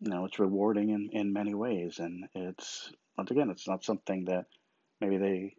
you 0.00 0.10
know 0.10 0.24
it's 0.26 0.38
rewarding 0.38 0.90
in, 0.90 1.10
in 1.12 1.32
many 1.32 1.54
ways. 1.54 1.98
And 1.98 2.24
it's 2.34 2.92
once 3.16 3.30
again, 3.30 3.50
it's 3.50 3.68
not 3.68 3.84
something 3.84 4.26
that 4.26 4.46
maybe 5.00 5.18
they 5.18 5.54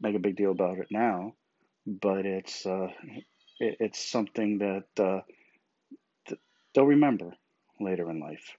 make 0.00 0.16
a 0.16 0.20
big 0.20 0.36
deal 0.36 0.52
about 0.52 0.78
it 0.78 0.88
now, 0.90 1.34
but 1.86 2.24
it's 2.26 2.66
uh, 2.66 2.88
it, 3.58 3.76
it's 3.80 4.10
something 4.10 4.58
that 4.58 5.02
uh, 5.02 5.20
th- 6.28 6.40
they'll 6.74 6.84
remember 6.84 7.32
later 7.80 8.08
in 8.10 8.20
life, 8.20 8.56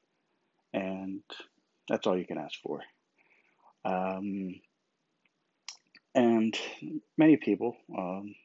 and 0.73 1.21
that's 1.87 2.07
all 2.07 2.17
you 2.17 2.25
can 2.25 2.37
ask 2.37 2.59
for. 2.61 2.81
Um, 3.85 4.55
and 6.15 6.57
many 7.17 7.37
people, 7.37 7.75
um, 7.97 8.35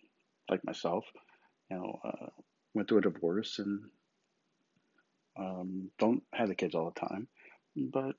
like 0.51 0.65
myself, 0.65 1.05
you 1.71 1.77
know, 1.77 1.99
uh, 2.05 2.27
went 2.75 2.89
through 2.89 2.99
a 2.99 3.03
divorce 3.03 3.59
and 3.59 3.83
um, 5.39 5.91
don't 5.99 6.23
have 6.33 6.49
the 6.49 6.55
kids 6.55 6.75
all 6.75 6.93
the 6.93 7.01
time, 7.01 7.29
but 7.77 8.15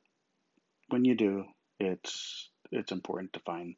when 0.90 1.06
you 1.06 1.16
do, 1.16 1.46
it's 1.80 2.50
it's 2.72 2.92
important 2.92 3.34
to 3.34 3.40
find 3.40 3.76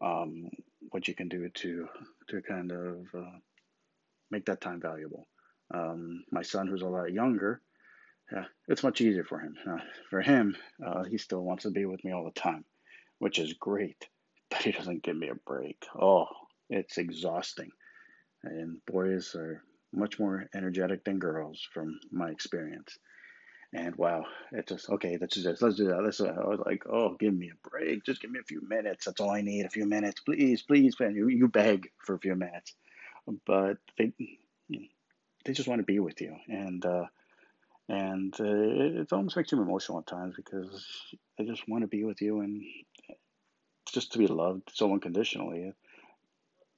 um, 0.00 0.48
what 0.90 1.06
you 1.08 1.14
can 1.14 1.28
do 1.28 1.48
to 1.48 1.88
to 2.28 2.42
kind 2.42 2.72
of 2.72 3.06
uh, 3.16 3.38
make 4.30 4.46
that 4.46 4.60
time 4.60 4.80
valuable. 4.80 5.26
Um, 5.72 6.24
my 6.30 6.42
son, 6.42 6.66
who's 6.66 6.82
a 6.82 6.86
lot 6.86 7.12
younger, 7.12 7.60
yeah, 8.32 8.44
it's 8.68 8.82
much 8.82 9.00
easier 9.00 9.24
for 9.24 9.38
him. 9.38 9.56
Uh, 9.66 9.78
for 10.10 10.20
him, 10.20 10.56
uh, 10.84 11.04
he 11.04 11.18
still 11.18 11.42
wants 11.42 11.64
to 11.64 11.70
be 11.70 11.84
with 11.84 12.04
me 12.04 12.12
all 12.12 12.24
the 12.24 12.40
time, 12.40 12.64
which 13.18 13.38
is 13.38 13.54
great, 13.54 14.06
but 14.52 14.62
he 14.62 14.72
doesn't 14.72 15.02
give 15.02 15.16
me 15.16 15.28
a 15.28 15.34
break. 15.34 15.86
Oh, 15.98 16.26
it's 16.68 16.98
exhausting. 16.98 17.70
And 18.44 18.84
boys 18.86 19.34
are 19.34 19.62
much 19.92 20.18
more 20.18 20.46
energetic 20.54 21.04
than 21.04 21.18
girls, 21.18 21.66
from 21.72 21.98
my 22.10 22.30
experience. 22.30 22.98
And 23.74 23.96
wow, 23.96 24.26
it 24.52 24.68
just 24.68 24.90
okay. 24.90 25.16
Let's 25.18 25.36
do 25.36 25.42
this. 25.42 25.62
Let's 25.62 25.76
do 25.76 25.88
that. 25.88 26.02
Let's. 26.02 26.20
I 26.20 26.32
was 26.32 26.60
like, 26.64 26.82
oh, 26.90 27.16
give 27.18 27.32
me 27.32 27.50
a 27.50 27.68
break. 27.68 28.04
Just 28.04 28.20
give 28.20 28.30
me 28.30 28.40
a 28.40 28.44
few 28.44 28.60
minutes. 28.68 29.06
That's 29.06 29.20
all 29.20 29.30
I 29.30 29.40
need. 29.40 29.64
A 29.64 29.70
few 29.70 29.86
minutes, 29.86 30.20
please, 30.20 30.60
please, 30.60 30.94
man. 31.00 31.14
You 31.14 31.28
you 31.28 31.48
beg 31.48 31.88
for 31.96 32.14
a 32.14 32.18
few 32.18 32.34
minutes, 32.34 32.74
but 33.46 33.78
they 33.96 34.12
they 35.46 35.52
just 35.54 35.68
want 35.68 35.78
to 35.78 35.86
be 35.86 36.00
with 36.00 36.20
you, 36.20 36.36
and 36.48 36.84
uh, 36.84 37.06
and 37.88 38.34
uh, 38.38 38.44
it, 38.44 38.96
it 38.96 39.12
almost 39.12 39.38
makes 39.38 39.52
you 39.52 39.62
emotional 39.62 40.00
at 40.00 40.06
times 40.06 40.34
because 40.36 40.86
they 41.38 41.46
just 41.46 41.66
want 41.66 41.82
to 41.82 41.88
be 41.88 42.04
with 42.04 42.20
you 42.20 42.40
and 42.40 42.62
just 43.90 44.12
to 44.12 44.18
be 44.18 44.26
loved 44.26 44.70
so 44.72 44.92
unconditionally. 44.92 45.72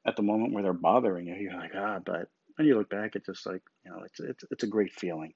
At 0.06 0.16
the 0.16 0.22
moment 0.22 0.52
where 0.52 0.62
they're 0.62 0.72
bothering 0.74 1.26
you, 1.26 1.34
you're 1.34 1.54
like, 1.54 1.72
ah, 1.74 1.98
but 2.04 2.28
when 2.56 2.68
you 2.68 2.76
look 2.76 2.90
back, 2.90 3.16
it's 3.16 3.26
just 3.26 3.46
like 3.46 3.62
you 3.84 3.90
know, 3.90 4.02
it's 4.04 4.20
it's 4.20 4.44
it's 4.50 4.64
a 4.64 4.68
great 4.68 4.92
feeling 4.92 5.32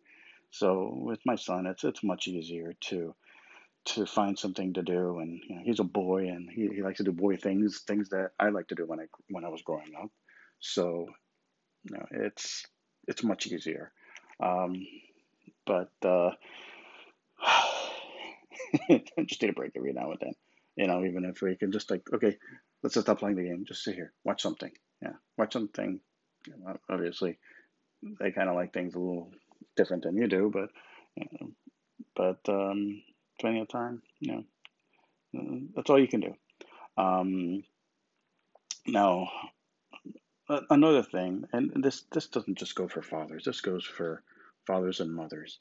so 0.50 0.92
with 0.94 1.20
my 1.26 1.36
son, 1.36 1.66
it's 1.66 1.84
it's 1.84 2.02
much 2.02 2.26
easier 2.28 2.72
to 2.88 3.14
to 3.86 4.06
find 4.06 4.38
something 4.38 4.74
to 4.74 4.82
do, 4.82 5.18
and 5.18 5.40
you 5.48 5.56
know, 5.56 5.62
he's 5.64 5.80
a 5.80 5.84
boy, 5.84 6.28
and 6.28 6.48
he, 6.50 6.68
he 6.68 6.82
likes 6.82 6.98
to 6.98 7.04
do 7.04 7.12
boy 7.12 7.36
things, 7.36 7.82
things 7.86 8.10
that 8.10 8.32
I 8.38 8.48
like 8.50 8.68
to 8.68 8.74
do 8.74 8.86
when 8.86 9.00
I 9.00 9.06
when 9.30 9.44
I 9.44 9.48
was 9.48 9.62
growing 9.62 9.92
up. 10.00 10.10
So 10.60 11.06
you 11.84 11.96
know, 11.96 12.06
it's 12.10 12.64
it's 13.06 13.22
much 13.24 13.46
easier. 13.46 13.92
Um, 14.40 14.86
but 15.66 15.90
uh, 16.04 16.30
just 19.26 19.42
need 19.42 19.50
a 19.50 19.52
break 19.52 19.72
every 19.76 19.92
now 19.92 20.10
and 20.10 20.20
then. 20.20 20.34
You 20.78 20.86
know, 20.86 21.04
even 21.04 21.24
if 21.24 21.42
we 21.42 21.56
can 21.56 21.72
just 21.72 21.90
like, 21.90 22.02
okay, 22.12 22.36
let's 22.82 22.94
just 22.94 23.06
stop 23.06 23.18
playing 23.18 23.34
the 23.34 23.42
game. 23.42 23.64
Just 23.66 23.82
sit 23.82 23.96
here, 23.96 24.12
watch 24.22 24.42
something. 24.42 24.70
Yeah, 25.02 25.14
watch 25.36 25.52
something. 25.52 25.98
Obviously, 26.88 27.36
they 28.20 28.30
kind 28.30 28.48
of 28.48 28.54
like 28.54 28.72
things 28.72 28.94
a 28.94 28.98
little 28.98 29.32
different 29.76 30.04
than 30.04 30.16
you 30.16 30.28
do, 30.28 30.50
but 30.52 30.70
you 31.16 31.26
know, 31.32 31.50
but 32.14 32.38
um, 32.48 33.02
plenty 33.40 33.60
of 33.60 33.68
time, 33.68 34.02
you 34.20 34.44
know, 35.32 35.60
that's 35.74 35.90
all 35.90 36.00
you 36.00 36.06
can 36.06 36.20
do. 36.20 36.34
Um, 36.96 37.64
now, 38.86 39.28
another 40.70 41.02
thing, 41.02 41.44
and 41.52 41.82
this 41.82 42.04
this 42.12 42.28
doesn't 42.28 42.56
just 42.56 42.76
go 42.76 42.86
for 42.86 43.02
fathers. 43.02 43.44
This 43.44 43.60
goes 43.60 43.84
for 43.84 44.22
fathers 44.64 45.00
and 45.00 45.12
mothers. 45.12 45.58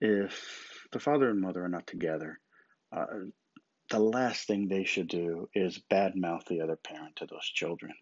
If 0.00 0.86
the 0.90 1.00
father 1.00 1.28
and 1.28 1.40
mother 1.40 1.62
are 1.64 1.68
not 1.68 1.86
together, 1.86 2.40
uh, 2.96 3.04
the 3.90 3.98
last 3.98 4.46
thing 4.46 4.68
they 4.68 4.84
should 4.84 5.08
do 5.08 5.48
is 5.54 5.80
badmouth 5.90 6.46
the 6.46 6.60
other 6.60 6.76
parent 6.76 7.16
to 7.16 7.26
those 7.26 7.44
children. 7.46 7.92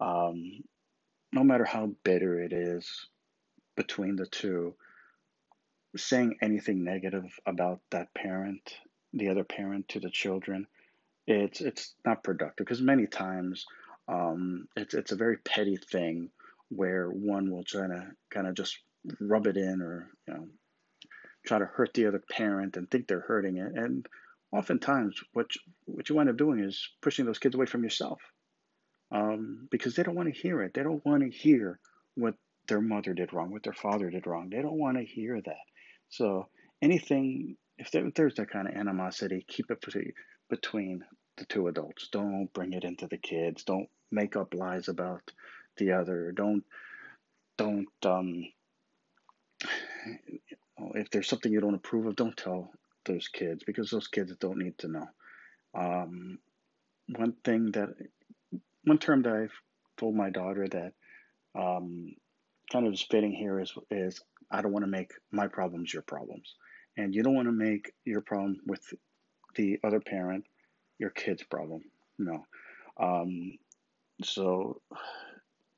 Um, 0.00 0.62
no 1.32 1.42
matter 1.42 1.64
how 1.64 1.92
bitter 2.04 2.40
it 2.40 2.52
is 2.52 3.08
between 3.76 4.16
the 4.16 4.26
two, 4.26 4.74
saying 5.96 6.36
anything 6.42 6.84
negative 6.84 7.38
about 7.46 7.80
that 7.90 8.12
parent, 8.14 8.76
the 9.12 9.28
other 9.28 9.44
parent 9.44 9.88
to 9.88 10.00
the 10.00 10.10
children, 10.10 10.66
it's 11.26 11.60
it's 11.60 11.94
not 12.04 12.22
productive 12.22 12.66
because 12.66 12.82
many 12.82 13.06
times 13.06 13.66
um, 14.08 14.68
it's 14.76 14.94
it's 14.94 15.12
a 15.12 15.16
very 15.16 15.38
petty 15.38 15.76
thing 15.76 16.30
where 16.68 17.08
one 17.08 17.50
will 17.50 17.64
try 17.64 17.86
to 17.86 18.06
kind 18.30 18.46
of 18.46 18.54
just 18.54 18.78
rub 19.20 19.46
it 19.46 19.56
in 19.56 19.80
or 19.80 20.10
you 20.28 20.34
know 20.34 20.46
try 21.46 21.58
to 21.58 21.66
hurt 21.66 21.94
the 21.94 22.06
other 22.06 22.22
parent 22.30 22.76
and 22.76 22.90
think 22.90 23.06
they're 23.06 23.20
hurting 23.20 23.56
it 23.58 23.72
and 23.74 24.06
oftentimes 24.56 25.20
what 25.32 25.54
you, 25.54 25.60
what 25.86 26.08
you 26.08 26.14
wind 26.14 26.28
up 26.28 26.36
doing 26.36 26.60
is 26.60 26.88
pushing 27.02 27.26
those 27.26 27.38
kids 27.38 27.54
away 27.54 27.66
from 27.66 27.82
yourself 27.82 28.20
um, 29.10 29.68
because 29.70 29.94
they 29.94 30.02
don't 30.02 30.14
want 30.14 30.32
to 30.32 30.40
hear 30.40 30.62
it 30.62 30.74
they 30.74 30.82
don't 30.82 31.04
want 31.04 31.22
to 31.22 31.30
hear 31.30 31.78
what 32.14 32.34
their 32.66 32.80
mother 32.80 33.12
did 33.12 33.32
wrong, 33.32 33.50
what 33.50 33.62
their 33.62 33.72
father 33.72 34.10
did 34.10 34.26
wrong. 34.26 34.50
They 34.50 34.62
don't 34.62 34.78
want 34.78 34.96
to 34.96 35.04
hear 35.04 35.40
that. 35.40 35.64
So 36.08 36.48
anything, 36.80 37.56
if, 37.78 37.90
there, 37.90 38.06
if 38.06 38.14
there's 38.14 38.34
that 38.36 38.50
kind 38.50 38.68
of 38.68 38.74
animosity, 38.74 39.44
keep 39.46 39.70
it 39.70 39.84
between 40.48 41.04
the 41.36 41.44
two 41.46 41.68
adults. 41.68 42.08
Don't 42.10 42.52
bring 42.52 42.72
it 42.72 42.84
into 42.84 43.06
the 43.06 43.18
kids. 43.18 43.64
Don't 43.64 43.88
make 44.10 44.36
up 44.36 44.54
lies 44.54 44.88
about 44.88 45.30
the 45.76 45.92
other. 45.92 46.32
Don't 46.32 46.64
don't 47.56 47.88
um, 48.04 48.44
if 50.94 51.10
there's 51.10 51.28
something 51.28 51.52
you 51.52 51.60
don't 51.60 51.74
approve 51.74 52.06
of, 52.06 52.16
don't 52.16 52.36
tell 52.36 52.70
those 53.04 53.28
kids 53.28 53.62
because 53.64 53.90
those 53.90 54.08
kids 54.08 54.34
don't 54.38 54.58
need 54.58 54.78
to 54.78 54.88
know. 54.88 55.08
Um, 55.74 56.38
one 57.16 57.34
thing 57.44 57.72
that 57.72 57.90
one 58.84 58.98
term 58.98 59.22
that 59.22 59.32
I've 59.32 59.52
told 59.96 60.14
my 60.14 60.30
daughter 60.30 60.66
that 60.68 60.92
um, 61.54 62.14
kind 62.72 62.86
of 62.86 62.92
is 62.92 63.02
fitting 63.02 63.32
here 63.32 63.60
is 63.60 63.72
is 63.90 64.20
I 64.50 64.62
don't 64.62 64.72
want 64.72 64.84
to 64.84 64.90
make 64.90 65.12
my 65.30 65.48
problems 65.48 65.92
your 65.92 66.02
problems, 66.02 66.54
and 66.96 67.14
you 67.14 67.22
don't 67.22 67.34
want 67.34 67.48
to 67.48 67.52
make 67.52 67.92
your 68.04 68.20
problem 68.20 68.60
with 68.66 68.82
the 69.56 69.78
other 69.84 70.00
parent 70.00 70.44
your 70.98 71.10
kid's 71.10 71.42
problem. 71.42 71.82
No. 72.18 72.44
Um, 73.00 73.58
so 74.22 74.80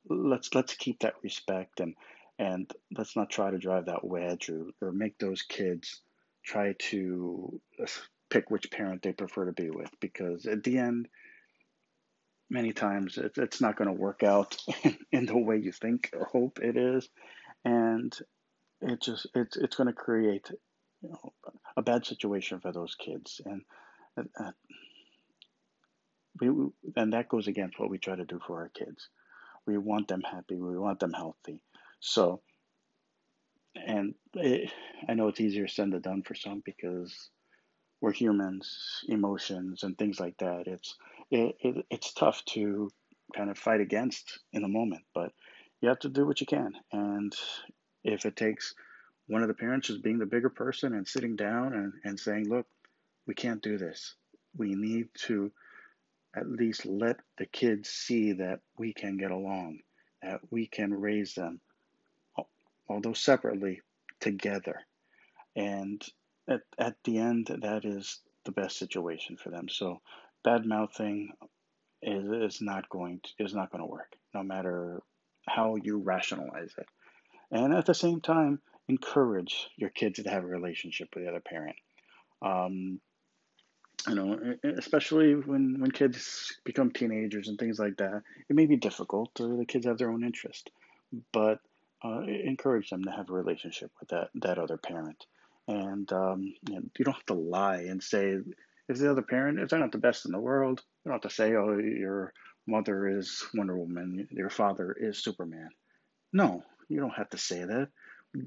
let's 0.09 0.53
let's 0.53 0.75
keep 0.75 0.99
that 0.99 1.15
respect 1.23 1.79
and 1.79 1.95
and 2.39 2.71
let's 2.95 3.15
not 3.15 3.29
try 3.29 3.49
to 3.49 3.57
drive 3.57 3.85
that 3.85 4.03
wedge 4.03 4.49
or, 4.49 4.67
or 4.81 4.91
make 4.91 5.17
those 5.17 5.41
kids 5.41 6.01
try 6.47 6.73
to 6.79 7.61
pick 8.29 8.49
which 8.49 8.71
parent 8.71 9.03
they 9.03 9.11
prefer 9.11 9.45
to 9.45 9.51
be 9.51 9.69
with 9.69 9.91
because 9.99 10.45
at 10.45 10.63
the 10.63 10.77
end 10.77 11.07
many 12.49 12.71
times 12.71 13.17
it, 13.17 13.33
it's 13.37 13.59
not 13.61 13.75
going 13.75 13.87
to 13.87 13.93
work 13.93 14.23
out 14.23 14.57
in 15.11 15.25
the 15.25 15.37
way 15.37 15.57
you 15.57 15.71
think 15.71 16.09
or 16.13 16.25
hope 16.25 16.59
it 16.61 16.77
is. 16.77 17.07
And 17.65 18.17
it 18.81 19.01
just 19.01 19.27
it's 19.35 19.57
it's 19.57 19.75
going 19.75 19.87
to 19.87 19.93
create 19.93 20.49
you 21.01 21.09
know 21.09 21.33
a 21.75 21.81
bad 21.81 22.05
situation 22.05 22.59
for 22.59 22.71
those 22.71 22.95
kids. 22.95 23.41
And 23.45 23.61
uh, 24.17 24.51
we, 26.39 26.47
and 26.95 27.13
that 27.13 27.29
goes 27.29 27.47
against 27.47 27.79
what 27.79 27.89
we 27.89 27.97
try 27.97 28.15
to 28.15 28.25
do 28.25 28.39
for 28.45 28.61
our 28.61 28.69
kids. 28.69 29.09
We 29.65 29.77
want 29.77 30.07
them 30.07 30.21
happy. 30.21 30.55
We 30.55 30.77
want 30.77 30.99
them 30.99 31.13
healthy. 31.13 31.59
So 31.99 32.41
and 33.85 34.15
it, 34.35 34.71
i 35.07 35.13
know 35.13 35.27
it's 35.27 35.39
easier 35.39 35.67
said 35.67 35.91
than 35.91 36.01
done 36.01 36.23
for 36.23 36.35
some 36.35 36.61
because 36.65 37.29
we're 38.01 38.11
humans, 38.13 39.03
emotions 39.07 39.83
and 39.83 39.97
things 39.97 40.19
like 40.19 40.37
that. 40.37 40.63
It's 40.67 40.95
it, 41.31 41.55
it, 41.59 41.85
it's 41.89 42.13
tough 42.13 42.43
to 42.45 42.89
kind 43.35 43.49
of 43.49 43.57
fight 43.57 43.81
against 43.81 44.39
in 44.53 44.61
the 44.61 44.67
moment, 44.67 45.03
but 45.13 45.31
you 45.81 45.89
have 45.89 45.99
to 45.99 46.09
do 46.09 46.25
what 46.25 46.39
you 46.39 46.47
can. 46.47 46.73
And 46.91 47.35
if 48.03 48.25
it 48.25 48.35
takes 48.35 48.73
one 49.27 49.41
of 49.41 49.47
the 49.47 49.53
parents 49.53 49.87
just 49.87 50.03
being 50.03 50.19
the 50.19 50.25
bigger 50.25 50.49
person 50.49 50.93
and 50.93 51.07
sitting 51.07 51.35
down 51.35 51.73
and, 51.73 51.93
and 52.05 52.19
saying, 52.19 52.47
look, 52.47 52.65
we 53.25 53.33
can't 53.33 53.61
do 53.61 53.77
this. 53.77 54.15
We 54.55 54.73
need 54.75 55.07
to 55.25 55.51
at 56.35 56.47
least 56.47 56.85
let 56.85 57.17
the 57.37 57.45
kids 57.45 57.89
see 57.89 58.33
that 58.33 58.59
we 58.77 58.93
can 58.93 59.17
get 59.17 59.31
along, 59.31 59.79
that 60.21 60.39
we 60.49 60.67
can 60.67 60.93
raise 60.93 61.33
them, 61.33 61.59
although 62.89 63.13
separately, 63.13 63.81
together. 64.19 64.81
And 65.55 66.03
at, 66.49 66.61
at 66.77 66.95
the 67.03 67.17
end, 67.17 67.47
that 67.61 67.85
is 67.85 68.19
the 68.45 68.51
best 68.51 68.77
situation 68.77 69.37
for 69.37 69.49
them. 69.49 69.67
So 69.69 70.01
bad 70.43 70.65
mouthing 70.65 71.31
is, 72.01 72.53
is 72.53 72.61
not 72.61 72.89
going 72.89 73.21
to, 73.23 73.43
is 73.43 73.53
not 73.53 73.71
going 73.71 73.83
to 73.83 73.89
work, 73.89 74.15
no 74.33 74.43
matter 74.43 75.01
how 75.47 75.75
you 75.75 75.97
rationalize 75.97 76.73
it. 76.77 76.87
And 77.51 77.73
at 77.73 77.85
the 77.85 77.93
same 77.93 78.21
time, 78.21 78.59
encourage 78.87 79.69
your 79.75 79.89
kids 79.89 80.21
to 80.21 80.29
have 80.29 80.43
a 80.43 80.47
relationship 80.47 81.09
with 81.13 81.23
the 81.23 81.29
other 81.29 81.41
parent. 81.41 81.75
Um, 82.41 82.99
you 84.07 84.15
know, 84.15 84.55
especially 84.77 85.35
when, 85.35 85.79
when 85.79 85.91
kids 85.91 86.55
become 86.63 86.91
teenagers 86.91 87.47
and 87.47 87.57
things 87.57 87.79
like 87.79 87.97
that, 87.97 88.21
it 88.49 88.55
may 88.55 88.65
be 88.65 88.77
difficult. 88.77 89.33
the 89.35 89.65
kids 89.67 89.85
have 89.85 89.97
their 89.97 90.11
own 90.11 90.23
interest, 90.23 90.69
but 91.33 91.59
uh, 92.03 92.21
encourage 92.21 92.89
them 92.89 93.03
to 93.03 93.11
have 93.11 93.29
a 93.29 93.33
relationship 93.33 93.91
with 93.99 94.09
that, 94.09 94.29
that 94.35 94.59
other 94.59 94.77
parent. 94.77 95.25
And 95.67 96.11
um, 96.13 96.53
you, 96.69 96.75
know, 96.75 96.81
you, 96.97 97.05
don't 97.05 97.15
have 97.15 97.25
to 97.25 97.33
lie 97.33 97.81
and 97.89 98.01
say 98.01 98.37
if 98.87 98.97
the 98.97 99.11
other 99.11 99.21
parent 99.21 99.59
if 99.59 99.69
they're 99.69 99.79
not 99.79 99.91
the 99.91 99.97
best 99.97 100.25
in 100.25 100.31
the 100.31 100.39
world 100.39 100.81
you 101.03 101.09
don't 101.11 101.21
have 101.21 101.29
to 101.29 101.35
say 101.35 101.55
oh 101.55 101.77
your 101.77 102.31
mother 102.65 103.05
is 103.17 103.43
wonder 103.53 103.77
woman 103.77 104.29
your 104.31 104.49
father 104.49 104.95
is 104.97 105.21
superman 105.21 105.67
no 106.31 106.63
you 106.89 106.99
don't 106.99 107.15
have 107.15 107.29
to 107.29 107.37
say 107.37 107.63
that. 107.63 107.89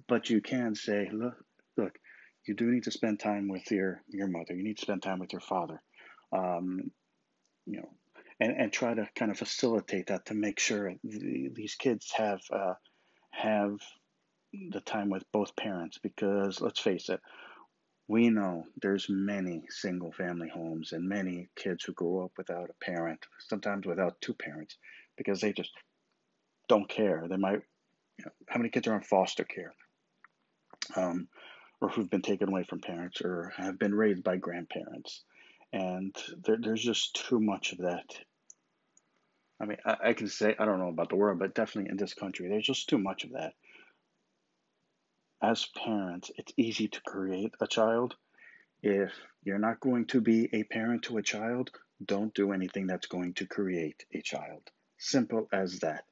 But 0.09 0.31
you 0.31 0.41
can 0.41 0.75
say 0.75 1.09
look 1.13 1.37
look 1.77 1.99
you 2.47 2.55
do 2.55 2.71
need 2.71 2.85
to 2.85 2.91
spend 2.91 3.21
time 3.21 3.49
with 3.49 3.71
your 3.71 4.03
your 4.09 4.29
mother. 4.29 4.55
You 4.55 4.65
need 4.65 4.79
to 4.79 4.83
spend 4.83 5.03
time 5.03 5.19
with 5.19 5.33
your 5.33 5.41
father. 5.41 5.83
Um, 6.33 6.91
you 7.67 7.81
know 7.81 7.91
and, 8.41 8.57
and 8.57 8.73
try 8.73 8.95
to 8.95 9.07
kind 9.15 9.31
of 9.31 9.39
facilitate 9.39 10.07
that 10.07 10.27
to 10.27 10.35
make 10.35 10.59
sure 10.59 10.95
the, 11.05 11.51
these 11.53 11.75
kids 11.75 12.11
have 12.17 12.41
uh, 12.51 12.75
have 13.41 13.81
the 14.71 14.81
time 14.81 15.11
with 15.11 15.25
both 15.33 15.57
parents 15.57 15.99
because 15.99 16.61
let's 16.61 16.81
face 16.81 17.09
it, 17.09 17.21
we 18.09 18.29
know 18.29 18.65
there's 18.83 19.07
many 19.09 19.63
single 19.69 20.11
family 20.11 20.49
homes 20.49 20.93
and 20.93 21.09
many 21.09 21.49
kids 21.55 21.85
who 21.85 21.93
grow 21.93 22.25
up 22.25 22.33
without 22.37 22.69
a 22.69 22.85
parent, 22.85 23.25
sometimes 23.39 23.87
without 23.87 24.21
two 24.21 24.35
parents, 24.35 24.77
because 25.17 25.41
they 25.41 25.53
just 25.53 25.71
don't 26.69 26.89
care. 26.89 27.27
They 27.29 27.37
might, 27.37 27.61
you 28.19 28.25
know, 28.25 28.33
how 28.49 28.59
many 28.59 28.71
kids 28.71 28.89
are 28.89 28.97
in 28.97 29.03
foster 29.03 29.45
care, 29.45 29.73
um, 30.97 31.29
or 31.81 31.89
who've 31.89 32.11
been 32.11 32.23
taken 32.23 32.49
away 32.49 32.65
from 32.65 32.81
parents, 32.81 33.21
or 33.23 33.53
have 33.57 33.79
been 33.79 33.95
raised 33.95 34.25
by 34.25 34.37
grandparents, 34.37 35.23
and 35.73 36.15
there, 36.45 36.59
there's 36.61 36.83
just 36.83 37.15
too 37.29 37.39
much 37.39 37.73
of 37.73 37.79
that. 37.79 38.07
I 39.61 39.67
mean, 39.67 39.79
I, 39.85 39.97
I 40.07 40.13
can 40.15 40.29
say 40.29 40.55
I 40.59 40.65
don't 40.65 40.79
know 40.79 40.89
about 40.89 41.11
the 41.11 41.17
world, 41.17 41.39
but 41.39 41.55
definitely 41.55 41.91
in 41.91 41.97
this 41.97 42.15
country, 42.15 42.49
there's 42.49 42.67
just 42.67 42.89
too 42.89 42.99
much 42.99 43.25
of 43.25 43.33
that 43.33 43.53
as 45.43 45.67
parents, 45.85 46.31
it's 46.37 46.53
easy 46.57 46.89
to 46.89 47.01
create 47.03 47.55
a 47.61 47.67
child. 47.67 48.15
If 48.83 49.13
you're 49.43 49.59
not 49.59 49.81
going 49.81 50.07
to 50.07 50.21
be 50.21 50.49
a 50.53 50.65
parent 50.65 51.05
to 51.05 51.19
a 51.19 51.23
child, 51.23 51.71
don't 52.05 52.35
do 52.35 52.53
anything 52.53 52.87
that's 52.87 53.07
going 53.07 53.35
to 53.35 53.47
create 53.47 54.05
a 54.15 54.21
child. 54.23 54.63
Simple 54.99 55.49
as 55.53 55.81
that. 55.81 56.05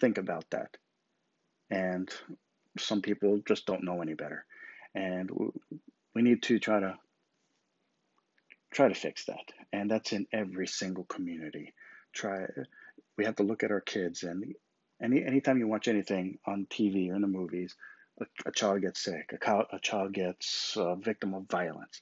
Think 0.00 0.18
about 0.18 0.44
that. 0.50 0.76
And 1.70 2.08
some 2.78 3.02
people 3.02 3.40
just 3.46 3.66
don't 3.66 3.84
know 3.84 4.02
any 4.02 4.14
better. 4.14 4.44
And 4.94 5.30
we 6.14 6.22
need 6.22 6.42
to 6.44 6.58
try 6.58 6.80
to 6.80 6.98
try 8.72 8.88
to 8.88 8.94
fix 8.94 9.24
that. 9.26 9.52
And 9.72 9.90
that's 9.90 10.12
in 10.12 10.26
every 10.32 10.66
single 10.66 11.04
community. 11.04 11.74
Try 12.12 12.46
we 13.16 13.24
have 13.24 13.36
to 13.36 13.42
look 13.42 13.62
at 13.62 13.70
our 13.70 13.80
kids 13.80 14.22
and 14.22 14.54
any 15.02 15.24
anytime 15.24 15.58
you 15.58 15.68
watch 15.68 15.88
anything 15.88 16.38
on 16.46 16.66
TV 16.70 17.10
or 17.10 17.16
in 17.16 17.22
the 17.22 17.28
movies, 17.28 17.74
a, 18.20 18.26
a 18.46 18.52
child 18.52 18.82
gets 18.82 19.02
sick, 19.02 19.32
a, 19.32 19.64
a 19.72 19.78
child 19.80 20.12
gets 20.12 20.76
a 20.76 20.96
victim 20.96 21.34
of 21.34 21.48
violence, 21.48 22.00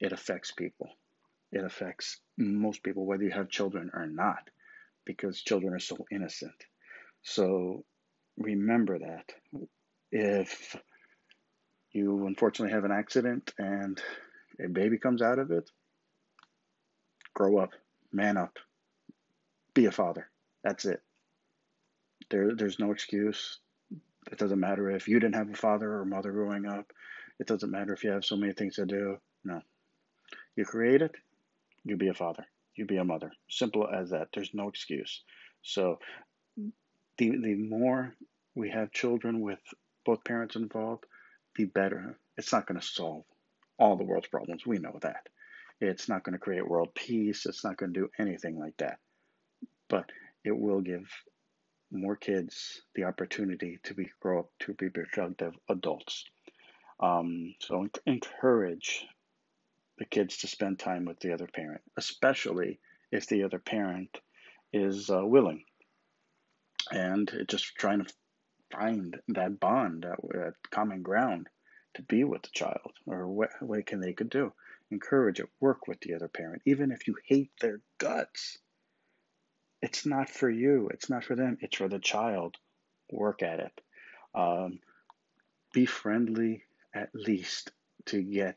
it 0.00 0.12
affects 0.12 0.50
people. 0.50 0.90
It 1.52 1.64
affects 1.64 2.18
most 2.38 2.82
people, 2.82 3.04
whether 3.04 3.24
you 3.24 3.30
have 3.30 3.50
children 3.50 3.90
or 3.92 4.06
not, 4.06 4.48
because 5.04 5.40
children 5.42 5.74
are 5.74 5.78
so 5.78 5.98
innocent. 6.10 6.54
So 7.22 7.84
remember 8.38 8.98
that. 8.98 9.32
If 10.10 10.76
you 11.92 12.26
unfortunately 12.26 12.74
have 12.74 12.84
an 12.84 12.92
accident 12.92 13.52
and 13.58 14.00
a 14.62 14.68
baby 14.68 14.98
comes 14.98 15.22
out 15.22 15.38
of 15.38 15.50
it, 15.50 15.70
grow 17.34 17.58
up, 17.58 17.70
man 18.12 18.36
up, 18.36 18.58
be 19.74 19.86
a 19.86 19.92
father. 19.92 20.28
That's 20.64 20.84
it. 20.84 21.00
There, 22.30 22.54
there's 22.54 22.78
no 22.78 22.92
excuse. 22.92 23.58
It 24.30 24.38
doesn't 24.38 24.60
matter 24.60 24.90
if 24.90 25.08
you 25.08 25.18
didn't 25.18 25.34
have 25.34 25.50
a 25.50 25.56
father 25.56 25.92
or 25.92 26.04
mother 26.04 26.32
growing 26.32 26.66
up. 26.66 26.92
It 27.40 27.46
doesn't 27.46 27.70
matter 27.70 27.92
if 27.92 28.04
you 28.04 28.10
have 28.10 28.24
so 28.24 28.36
many 28.36 28.52
things 28.52 28.76
to 28.76 28.86
do. 28.86 29.18
No. 29.44 29.60
You 30.56 30.64
create 30.64 31.02
it, 31.02 31.12
you 31.84 31.96
be 31.96 32.08
a 32.08 32.14
father, 32.14 32.46
you 32.76 32.86
be 32.86 32.98
a 32.98 33.04
mother. 33.04 33.32
Simple 33.48 33.88
as 33.88 34.10
that. 34.10 34.28
There's 34.32 34.54
no 34.54 34.68
excuse. 34.68 35.22
So 35.62 35.98
the 37.18 37.30
the 37.36 37.54
more 37.54 38.14
we 38.54 38.70
have 38.70 38.92
children 38.92 39.40
with 39.40 39.60
both 40.04 40.24
parents 40.24 40.56
involved, 40.56 41.04
the 41.56 41.64
better. 41.64 42.18
It's 42.36 42.52
not 42.52 42.66
going 42.66 42.80
to 42.80 42.86
solve 42.86 43.24
all 43.78 43.96
the 43.96 44.04
world's 44.04 44.28
problems. 44.28 44.66
We 44.66 44.78
know 44.78 44.98
that. 45.02 45.28
It's 45.80 46.08
not 46.08 46.22
going 46.22 46.34
to 46.34 46.38
create 46.38 46.66
world 46.66 46.94
peace. 46.94 47.46
It's 47.46 47.64
not 47.64 47.76
going 47.76 47.92
to 47.92 48.00
do 48.00 48.08
anything 48.18 48.58
like 48.58 48.76
that. 48.78 48.98
But 49.92 50.10
it 50.42 50.56
will 50.58 50.80
give 50.80 51.06
more 51.90 52.16
kids 52.16 52.80
the 52.94 53.04
opportunity 53.04 53.78
to 53.82 53.92
be 53.92 54.10
grow 54.20 54.38
up 54.40 54.50
to 54.60 54.72
be 54.72 54.88
productive 54.88 55.52
adults. 55.68 56.24
Um, 56.98 57.54
so 57.60 57.86
encourage 58.06 59.06
the 59.98 60.06
kids 60.06 60.38
to 60.38 60.46
spend 60.46 60.78
time 60.78 61.04
with 61.04 61.20
the 61.20 61.34
other 61.34 61.46
parent, 61.46 61.82
especially 61.98 62.80
if 63.10 63.26
the 63.26 63.42
other 63.42 63.58
parent 63.58 64.18
is 64.72 65.10
uh, 65.10 65.26
willing, 65.26 65.62
and 66.90 67.30
just 67.46 67.76
trying 67.76 68.02
to 68.02 68.14
find 68.70 69.20
that 69.28 69.60
bond, 69.60 70.04
that, 70.04 70.16
that 70.32 70.54
common 70.70 71.02
ground 71.02 71.50
to 71.96 72.02
be 72.02 72.24
with 72.24 72.40
the 72.40 72.50
child, 72.54 72.92
or 73.06 73.28
what 73.28 73.50
way 73.60 73.82
can 73.82 74.00
they 74.00 74.14
could 74.14 74.30
do. 74.30 74.54
Encourage 74.90 75.38
it. 75.38 75.50
Work 75.60 75.86
with 75.86 76.00
the 76.00 76.14
other 76.14 76.28
parent, 76.28 76.62
even 76.64 76.92
if 76.92 77.06
you 77.06 77.14
hate 77.26 77.50
their 77.60 77.82
guts 77.98 78.56
it's 79.82 80.06
not 80.06 80.30
for 80.30 80.48
you. 80.48 80.88
It's 80.94 81.10
not 81.10 81.24
for 81.24 81.34
them. 81.34 81.58
It's 81.60 81.76
for 81.76 81.88
the 81.88 81.98
child. 81.98 82.56
Work 83.10 83.42
at 83.42 83.58
it. 83.60 83.80
Um, 84.34 84.78
be 85.74 85.84
friendly 85.86 86.64
at 86.94 87.10
least 87.14 87.72
to 88.06 88.22
get 88.22 88.56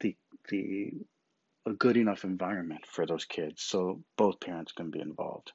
the 0.00 0.16
the 0.48 0.92
a 1.66 1.72
good 1.72 1.96
enough 1.96 2.24
environment 2.24 2.86
for 2.86 3.06
those 3.06 3.24
kids 3.24 3.62
so 3.62 4.02
both 4.16 4.40
parents 4.40 4.72
can 4.72 4.90
be 4.90 5.00
involved. 5.00 5.52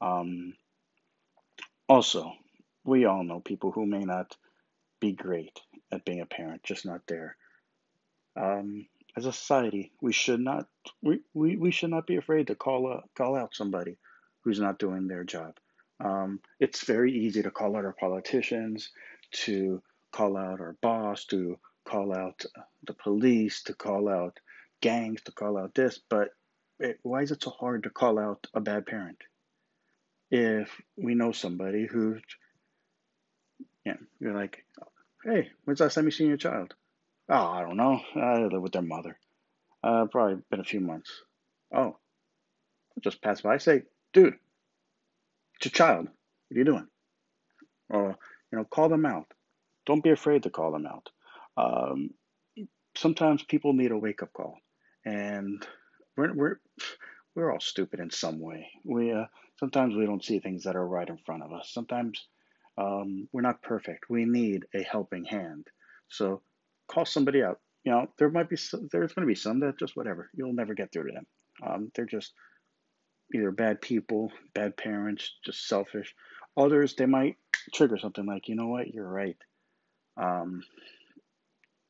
Um, 0.00 0.54
also, 1.88 2.32
we 2.84 3.04
all 3.04 3.24
know 3.24 3.40
people 3.40 3.70
who 3.70 3.86
may 3.86 4.00
not 4.00 4.36
be 5.00 5.12
great 5.12 5.60
at 5.92 6.04
being 6.04 6.20
a 6.20 6.26
parent, 6.26 6.62
just 6.62 6.86
not 6.86 7.02
there. 7.06 7.36
Um, 8.36 8.86
as 9.16 9.26
a 9.26 9.32
society, 9.32 9.92
we 10.00 10.12
should 10.12 10.40
not 10.40 10.66
we, 11.02 11.20
we, 11.32 11.56
we 11.56 11.70
should 11.70 11.90
not 11.90 12.06
be 12.06 12.16
afraid 12.16 12.48
to 12.48 12.54
call 12.54 12.92
out, 12.92 13.08
call 13.14 13.36
out 13.36 13.54
somebody 13.54 13.96
who's 14.44 14.60
not 14.60 14.78
doing 14.78 15.08
their 15.08 15.24
job. 15.24 15.56
Um, 16.00 16.40
it's 16.60 16.84
very 16.84 17.12
easy 17.12 17.42
to 17.42 17.50
call 17.50 17.76
out 17.76 17.84
our 17.84 17.94
politicians, 17.98 18.90
to 19.32 19.82
call 20.12 20.36
out 20.36 20.60
our 20.60 20.76
boss, 20.80 21.24
to 21.26 21.58
call 21.84 22.14
out 22.14 22.44
the 22.86 22.94
police, 22.94 23.62
to 23.64 23.74
call 23.74 24.08
out 24.08 24.38
gangs, 24.80 25.22
to 25.22 25.32
call 25.32 25.56
out 25.56 25.74
this, 25.74 26.00
but 26.08 26.28
it, 26.78 26.98
why 27.02 27.22
is 27.22 27.30
it 27.30 27.42
so 27.42 27.50
hard 27.50 27.84
to 27.84 27.90
call 27.90 28.18
out 28.18 28.46
a 28.54 28.60
bad 28.60 28.86
parent? 28.86 29.18
If 30.30 30.70
we 30.96 31.14
know 31.14 31.32
somebody 31.32 31.86
who, 31.86 32.18
yeah, 33.84 33.96
you're 34.18 34.34
like, 34.34 34.64
hey, 35.24 35.50
when's 35.64 35.78
the 35.78 35.84
last 35.84 35.94
time 35.94 36.04
you 36.04 36.10
seen 36.10 36.28
your 36.28 36.36
child? 36.36 36.74
Oh, 37.28 37.34
I 37.34 37.62
don't 37.62 37.76
know. 37.76 38.00
I 38.16 38.38
live 38.38 38.60
with 38.60 38.72
their 38.72 38.82
mother. 38.82 39.16
Uh, 39.82 40.06
probably 40.06 40.42
been 40.50 40.60
a 40.60 40.64
few 40.64 40.80
months. 40.80 41.10
Oh, 41.74 41.96
just 43.00 43.22
pass 43.22 43.40
by. 43.40 43.54
I 43.54 43.58
Say, 43.58 43.82
dude, 44.14 44.38
it's 45.56 45.66
a 45.66 45.70
child. 45.70 46.06
What 46.06 46.56
are 46.56 46.58
you 46.58 46.64
doing? 46.64 46.86
Or, 47.90 48.16
you 48.50 48.58
know, 48.58 48.64
call 48.64 48.88
them 48.88 49.04
out. 49.04 49.26
Don't 49.84 50.02
be 50.02 50.10
afraid 50.10 50.44
to 50.44 50.50
call 50.50 50.72
them 50.72 50.86
out. 50.86 51.10
Um, 51.56 52.10
sometimes 52.96 53.42
people 53.42 53.74
need 53.74 53.90
a 53.90 53.98
wake 53.98 54.22
up 54.22 54.32
call, 54.32 54.56
and 55.04 55.64
we're 56.16 56.32
we're 56.32 56.56
we're 57.34 57.52
all 57.52 57.60
stupid 57.60 58.00
in 58.00 58.10
some 58.10 58.40
way. 58.40 58.70
We 58.82 59.12
uh, 59.12 59.26
sometimes 59.60 59.94
we 59.94 60.06
don't 60.06 60.24
see 60.24 60.38
things 60.38 60.64
that 60.64 60.76
are 60.76 60.86
right 60.86 61.08
in 61.08 61.18
front 61.18 61.42
of 61.42 61.52
us. 61.52 61.70
Sometimes 61.72 62.26
um, 62.78 63.28
we're 63.32 63.42
not 63.42 63.62
perfect. 63.62 64.08
We 64.08 64.24
need 64.24 64.64
a 64.74 64.82
helping 64.82 65.24
hand. 65.24 65.66
So 66.08 66.40
call 66.88 67.04
somebody 67.04 67.42
out. 67.42 67.60
You 67.84 67.92
know, 67.92 68.06
there 68.18 68.30
might 68.30 68.48
be 68.48 68.56
some, 68.56 68.88
there's 68.90 69.12
going 69.12 69.26
to 69.26 69.30
be 69.30 69.38
some 69.38 69.60
that 69.60 69.78
just 69.78 69.96
whatever. 69.96 70.30
You'll 70.34 70.54
never 70.54 70.72
get 70.72 70.90
through 70.90 71.08
to 71.08 71.12
them. 71.12 71.26
Um, 71.62 71.92
they're 71.94 72.06
just 72.06 72.32
either 73.32 73.50
bad 73.50 73.80
people, 73.80 74.32
bad 74.54 74.76
parents, 74.76 75.32
just 75.44 75.68
selfish. 75.68 76.14
Others 76.56 76.94
they 76.94 77.06
might 77.06 77.36
trigger 77.72 77.98
something 77.98 78.26
like, 78.26 78.48
you 78.48 78.54
know 78.54 78.68
what, 78.68 78.92
you're 78.92 79.08
right. 79.08 79.36
Um, 80.16 80.62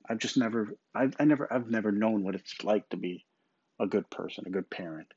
I've 0.08 0.18
just 0.18 0.36
never, 0.36 0.76
I've, 0.94 1.14
I 1.18 1.24
never, 1.24 1.52
I've 1.52 1.70
never 1.70 1.92
known 1.92 2.24
what 2.24 2.34
it's 2.34 2.62
like 2.62 2.88
to 2.90 2.96
be 2.96 3.24
a 3.80 3.86
good 3.86 4.08
person, 4.10 4.44
a 4.46 4.50
good 4.50 4.68
parent. 4.70 5.08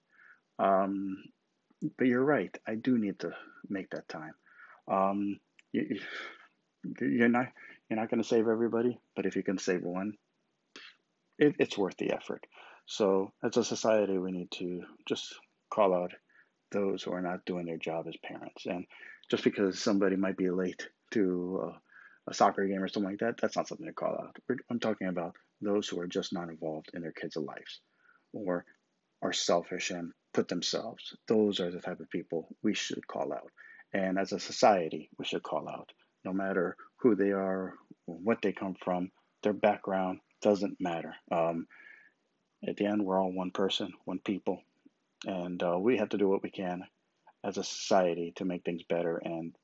Um, 0.59 1.23
but 1.97 2.07
you're 2.07 2.23
right. 2.23 2.57
I 2.67 2.75
do 2.75 2.97
need 2.97 3.19
to 3.19 3.31
make 3.69 3.89
that 3.91 4.09
time. 4.09 4.33
Um, 4.87 5.39
you, 5.71 5.99
you're 6.99 7.29
not, 7.29 7.47
you're 7.89 7.99
not 7.99 8.09
going 8.09 8.21
to 8.21 8.27
save 8.27 8.47
everybody, 8.47 8.99
but 9.15 9.25
if 9.25 9.35
you 9.35 9.43
can 9.43 9.57
save 9.57 9.83
one, 9.83 10.13
it, 11.37 11.55
it's 11.59 11.77
worth 11.77 11.97
the 11.97 12.11
effort. 12.11 12.45
So 12.85 13.31
as 13.43 13.57
a 13.57 13.63
society, 13.63 14.17
we 14.17 14.31
need 14.31 14.51
to 14.51 14.83
just 15.07 15.35
call 15.69 15.93
out 15.93 16.11
those 16.71 17.03
who 17.03 17.13
are 17.13 17.21
not 17.21 17.45
doing 17.45 17.65
their 17.65 17.77
job 17.77 18.07
as 18.07 18.15
parents. 18.17 18.65
And 18.65 18.85
just 19.29 19.43
because 19.43 19.79
somebody 19.79 20.15
might 20.15 20.37
be 20.37 20.49
late 20.49 20.87
to 21.11 21.73
a 22.27 22.33
soccer 22.33 22.65
game 22.67 22.83
or 22.83 22.87
something 22.87 23.11
like 23.11 23.19
that, 23.19 23.35
that's 23.41 23.55
not 23.55 23.67
something 23.67 23.87
to 23.87 23.93
call 23.93 24.13
out. 24.13 24.35
I'm 24.69 24.79
talking 24.79 25.07
about 25.07 25.35
those 25.61 25.87
who 25.87 25.99
are 25.99 26.07
just 26.07 26.33
not 26.33 26.49
involved 26.49 26.91
in 26.93 27.01
their 27.01 27.13
kids' 27.13 27.37
lives 27.37 27.79
or 28.33 28.65
are 29.21 29.33
selfish 29.33 29.89
and 29.91 30.11
put 30.33 30.47
themselves. 30.47 31.15
Those 31.27 31.59
are 31.59 31.71
the 31.71 31.81
type 31.81 31.99
of 31.99 32.09
people 32.09 32.49
we 32.61 32.73
should 32.73 33.07
call 33.07 33.33
out. 33.33 33.49
And 33.93 34.19
as 34.19 34.33
a 34.33 34.39
society, 34.39 35.09
we 35.17 35.25
should 35.25 35.43
call 35.43 35.67
out 35.69 35.91
no 36.25 36.33
matter 36.33 36.75
who 36.97 37.15
they 37.15 37.31
are, 37.31 37.73
what 38.05 38.41
they 38.41 38.51
come 38.51 38.75
from, 38.83 39.11
their 39.43 39.53
background 39.53 40.19
doesn't 40.41 40.77
matter. 40.79 41.15
Um, 41.31 41.67
at 42.67 42.75
the 42.75 42.85
end, 42.85 43.05
we're 43.05 43.19
all 43.19 43.31
one 43.31 43.51
person, 43.51 43.93
one 44.05 44.19
people, 44.19 44.61
and 45.25 45.61
uh, 45.63 45.77
we 45.79 45.97
have 45.97 46.09
to 46.09 46.17
do 46.17 46.27
what 46.27 46.43
we 46.43 46.51
can 46.51 46.83
as 47.43 47.57
a 47.57 47.63
society 47.63 48.33
to 48.35 48.45
make 48.45 48.63
things 48.63 48.83
better. 48.83 49.17
And 49.17 49.55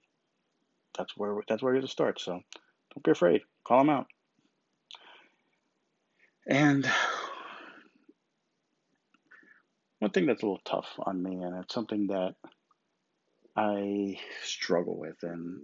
that's 0.98 1.16
where 1.18 1.42
that's 1.48 1.62
where 1.62 1.80
to 1.80 1.88
start. 1.88 2.20
So 2.20 2.34
don't 2.34 3.04
be 3.04 3.12
afraid. 3.12 3.42
Call 3.64 3.80
them 3.80 3.90
out. 3.90 4.08
And 6.48 6.90
one 10.00 10.12
thing 10.12 10.26
that's 10.26 10.44
a 10.44 10.46
little 10.46 10.62
tough 10.66 10.90
on 11.00 11.24
me, 11.24 11.42
and 11.42 11.64
it's 11.64 11.74
something 11.74 12.08
that 12.08 12.36
I 13.56 14.20
struggle 14.44 15.00
with, 15.00 15.16
and 15.24 15.62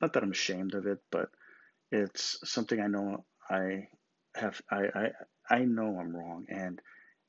not 0.00 0.12
that 0.12 0.22
I'm 0.22 0.32
ashamed 0.32 0.74
of 0.74 0.86
it, 0.86 0.98
but 1.10 1.28
it's 1.92 2.38
something 2.44 2.80
I 2.80 2.88
know 2.88 3.24
I 3.48 3.86
have 4.34 4.60
I 4.70 4.80
I, 4.94 5.54
I 5.54 5.58
know 5.60 5.98
I'm 6.00 6.16
wrong, 6.16 6.46
and 6.48 6.80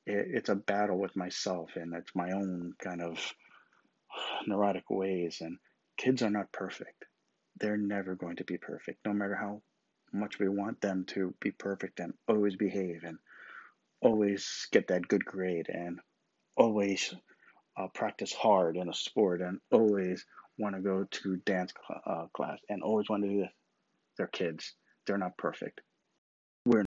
it, 0.06 0.26
it's 0.30 0.48
a 0.48 0.54
battle 0.54 0.98
with 0.98 1.16
myself, 1.16 1.70
and 1.76 1.94
it's 1.94 2.14
my 2.14 2.32
own 2.32 2.74
kind 2.82 3.02
of 3.02 3.18
neurotic 4.46 4.90
ways. 4.90 5.38
And 5.40 5.58
kids 5.96 6.22
are 6.22 6.30
not 6.30 6.52
perfect. 6.52 7.04
They're 7.58 7.76
never 7.76 8.14
going 8.14 8.36
to 8.36 8.44
be 8.44 8.58
perfect, 8.58 9.06
no 9.06 9.12
matter 9.12 9.34
how 9.34 9.62
much 10.12 10.38
we 10.38 10.48
want 10.48 10.80
them 10.80 11.04
to 11.06 11.34
be 11.40 11.50
perfect 11.50 12.00
and 12.00 12.14
always 12.28 12.56
behave 12.56 13.02
and 13.04 13.18
always 14.00 14.68
get 14.70 14.88
that 14.88 15.08
good 15.08 15.24
grade 15.24 15.66
and 15.68 15.98
always 16.56 17.14
uh, 17.76 17.88
practice 17.88 18.32
hard 18.32 18.76
in 18.76 18.88
a 18.88 18.94
sport 18.94 19.40
and 19.40 19.58
always 19.72 20.24
want 20.58 20.74
to 20.76 20.80
go 20.80 21.04
to 21.10 21.36
dance 21.38 21.72
cl- 21.86 22.00
uh, 22.06 22.26
class 22.32 22.58
and 22.68 22.82
always 22.82 23.08
want 23.08 23.22
to 23.22 23.28
do 23.28 23.40
this. 23.40 23.52
They're 24.16 24.26
kids. 24.28 24.72
They're 25.06 25.18
not 25.18 25.36
perfect. 25.36 25.80
We're 26.64 26.80